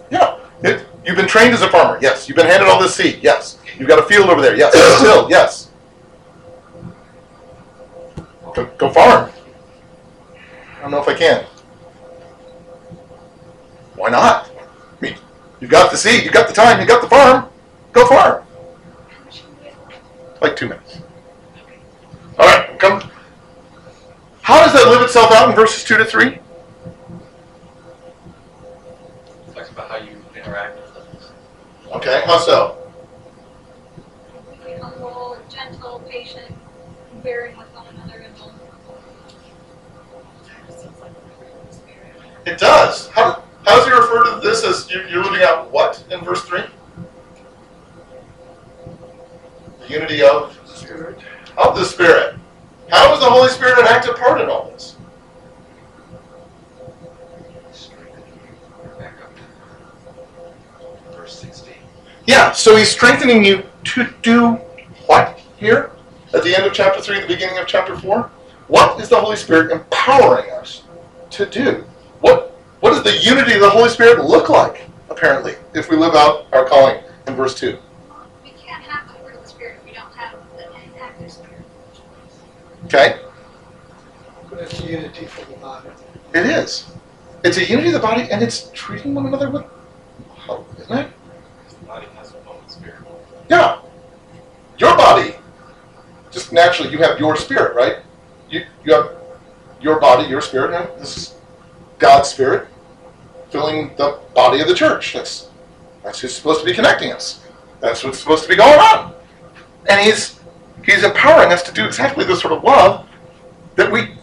[0.10, 0.40] Yeah.
[0.64, 2.00] It, you've been trained as a farmer.
[2.02, 2.28] Yes.
[2.28, 3.20] You've been handed all this seed.
[3.22, 3.60] Yes.
[3.78, 4.56] You've got a field over there.
[4.56, 4.74] Yes.
[5.00, 5.30] Still.
[5.30, 5.70] Yes.
[8.54, 9.30] Go, go farm.
[10.78, 11.46] I don't know if I can.
[13.96, 14.50] Why not?
[14.50, 15.16] I mean,
[15.60, 17.50] you've got the seed, you've got the time, you've got the farm.
[17.92, 18.46] Go farm.
[20.42, 21.00] Like two minutes.
[22.38, 23.10] All right, come.
[24.42, 26.40] How does that live itself out in verses two to three?
[29.54, 31.32] Talks about how you interact with others.
[31.94, 32.78] Okay, how so?
[34.66, 36.56] Be humble and gentle, patient,
[37.24, 38.54] bearing with one another in love.
[42.46, 43.10] It does.
[43.10, 46.42] How, how does he refer to this as you- you're living out what in verse
[46.44, 46.62] 3?
[49.82, 51.20] The unity of Spirit.
[51.58, 52.36] of the Spirit.
[52.90, 54.96] How is the Holy Spirit an active part in all this?
[58.98, 59.36] Back up
[61.12, 61.74] to verse 16.
[62.26, 64.54] Yeah, so he's strengthening you to do
[65.08, 65.92] what here?
[66.36, 68.30] At the end of chapter 3, the beginning of chapter 4?
[68.68, 70.84] What is the Holy Spirit empowering us
[71.32, 71.86] to do?
[72.20, 76.14] What what does the unity of the Holy Spirit look like, apparently, if we live
[76.14, 77.78] out our calling in verse 2?
[78.44, 81.64] We can't have the fruit of the Spirit if we don't have an active Spirit.
[82.86, 83.20] Okay?
[84.50, 85.90] But it's unity for the body.
[86.34, 86.92] It is.
[87.46, 89.64] It's a unity of the body, and it's treating one another with
[90.50, 91.12] love, isn't it?
[91.80, 93.00] The body has a own spirit.
[93.50, 93.80] Yeah.
[96.52, 97.98] Naturally, you have your spirit, right?
[98.50, 99.16] You, you have
[99.82, 101.36] your body, your spirit, and this is
[102.00, 102.68] God's spirit
[103.50, 105.14] filling the body of the church.
[105.14, 105.50] That's
[106.04, 107.44] that's who's supposed to be connecting us.
[107.80, 109.14] That's what's supposed to be going on.
[109.90, 110.40] And he's
[110.84, 113.08] he's empowering us to do exactly this sort of love
[113.76, 114.16] that we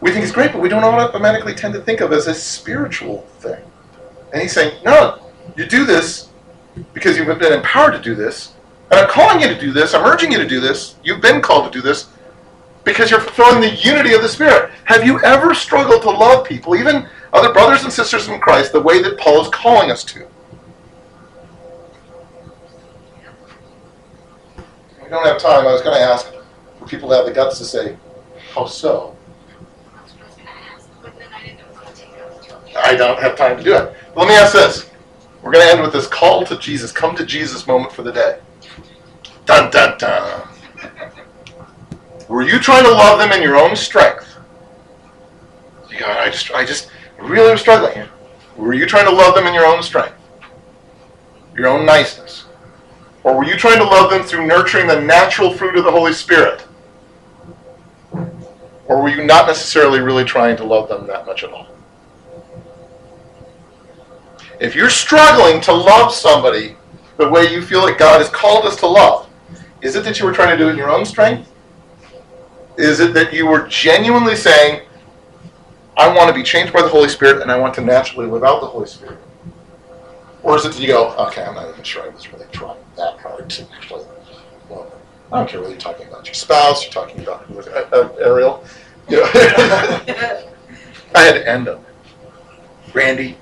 [0.00, 3.22] we think is great, but we don't automatically tend to think of as a spiritual
[3.38, 3.62] thing.
[4.32, 6.28] And he's saying, no, you do this
[6.92, 8.52] because you've been empowered to do this.
[8.90, 9.94] And I'm calling you to do this.
[9.94, 10.96] I'm urging you to do this.
[11.02, 12.08] You've been called to do this
[12.84, 14.70] because you're fulfilling the unity of the Spirit.
[14.84, 18.80] Have you ever struggled to love people, even other brothers and sisters in Christ, the
[18.80, 20.26] way that Paul is calling us to?
[25.02, 25.66] We don't have time.
[25.66, 26.30] I was going to ask
[26.78, 27.96] for people to have the guts to say,
[28.54, 29.16] how so?
[32.76, 33.94] I don't have time to do it.
[34.14, 34.90] Let me ask this.
[35.42, 38.12] We're going to end with this call to Jesus, come to Jesus moment for the
[38.12, 38.40] day.
[39.46, 40.48] Dun, dun, dun.
[42.28, 44.36] Were you trying to love them in your own strength?
[45.90, 48.08] You I just, I just really am struggling.
[48.56, 50.16] Were you trying to love them in your own strength?
[51.56, 52.46] Your own niceness?
[53.22, 56.12] Or were you trying to love them through nurturing the natural fruit of the Holy
[56.12, 56.66] Spirit?
[58.86, 61.68] Or were you not necessarily really trying to love them that much at all?
[64.60, 66.76] If you're struggling to love somebody
[67.16, 69.28] the way you feel like God has called us to love,
[69.84, 71.52] is it that you were trying to do it in your own strength?
[72.78, 74.80] Is it that you were genuinely saying,
[75.96, 78.42] I want to be changed by the Holy Spirit and I want to naturally live
[78.42, 79.18] out the Holy Spirit?
[80.42, 82.78] Or is it that you go, okay, I'm not even sure I was really trying
[82.96, 84.04] that hard to actually
[84.70, 85.00] love them.
[85.30, 88.64] I don't care whether you're talking about your spouse, you're talking about uh, uh, Ariel.
[89.08, 89.24] You know,
[91.14, 91.84] I had to end them.
[92.94, 93.36] Randy.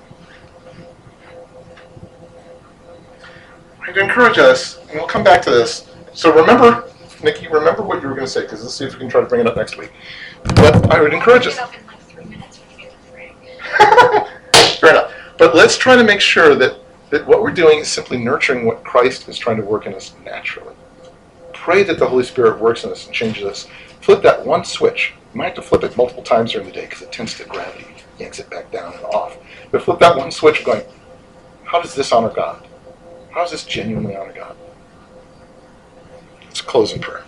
[3.87, 5.92] I'd encourage us, and we'll come back to this.
[6.13, 6.89] So remember,
[7.23, 9.21] Nikki, remember what you were going to say, because let's see if we can try
[9.21, 9.91] to bring it up next week.
[10.43, 11.55] But I would encourage us.
[11.55, 14.77] Get up in like three minutes when you get to three.
[14.79, 15.13] Fair enough.
[15.37, 16.77] But let's try to make sure that,
[17.09, 20.13] that what we're doing is simply nurturing what Christ is trying to work in us
[20.23, 20.75] naturally.
[21.53, 23.67] Pray that the Holy Spirit works in us and changes us.
[24.01, 25.13] Flip that one switch.
[25.33, 27.45] You might have to flip it multiple times during the day because it tends to
[27.45, 27.87] gravity
[28.19, 29.37] yanks it back down and off.
[29.71, 30.83] But flip that one switch going,
[31.63, 32.67] how does this honor God?
[33.31, 34.55] How does this genuinely honor God?
[36.53, 37.23] Let's close in prayer.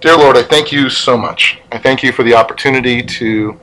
[0.00, 1.58] Dear Lord, I thank you so much.
[1.72, 3.58] I thank you for the opportunity to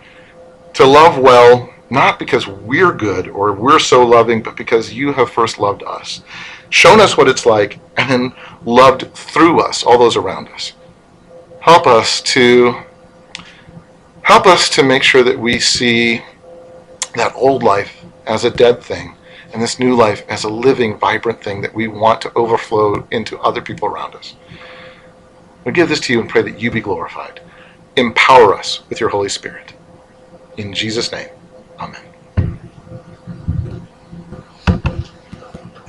[0.74, 5.32] to love well, not because we're good or we're so loving, but because you have
[5.32, 6.24] first loved us,
[6.70, 8.34] shown us what it's like, and then
[8.66, 10.74] loved through us, all those around us.
[11.62, 12.82] Help us to
[14.24, 16.22] help us to make sure that we see
[17.16, 19.16] that old life as a dead thing
[19.54, 23.39] and this new life as a living, vibrant thing that we want to overflow into
[23.39, 24.36] other people around us.
[25.66, 27.41] We give this to you and pray that you be glorified.
[27.95, 29.74] Empower us with your Holy Spirit.
[30.58, 31.30] In Jesus' name,
[31.80, 32.11] amen.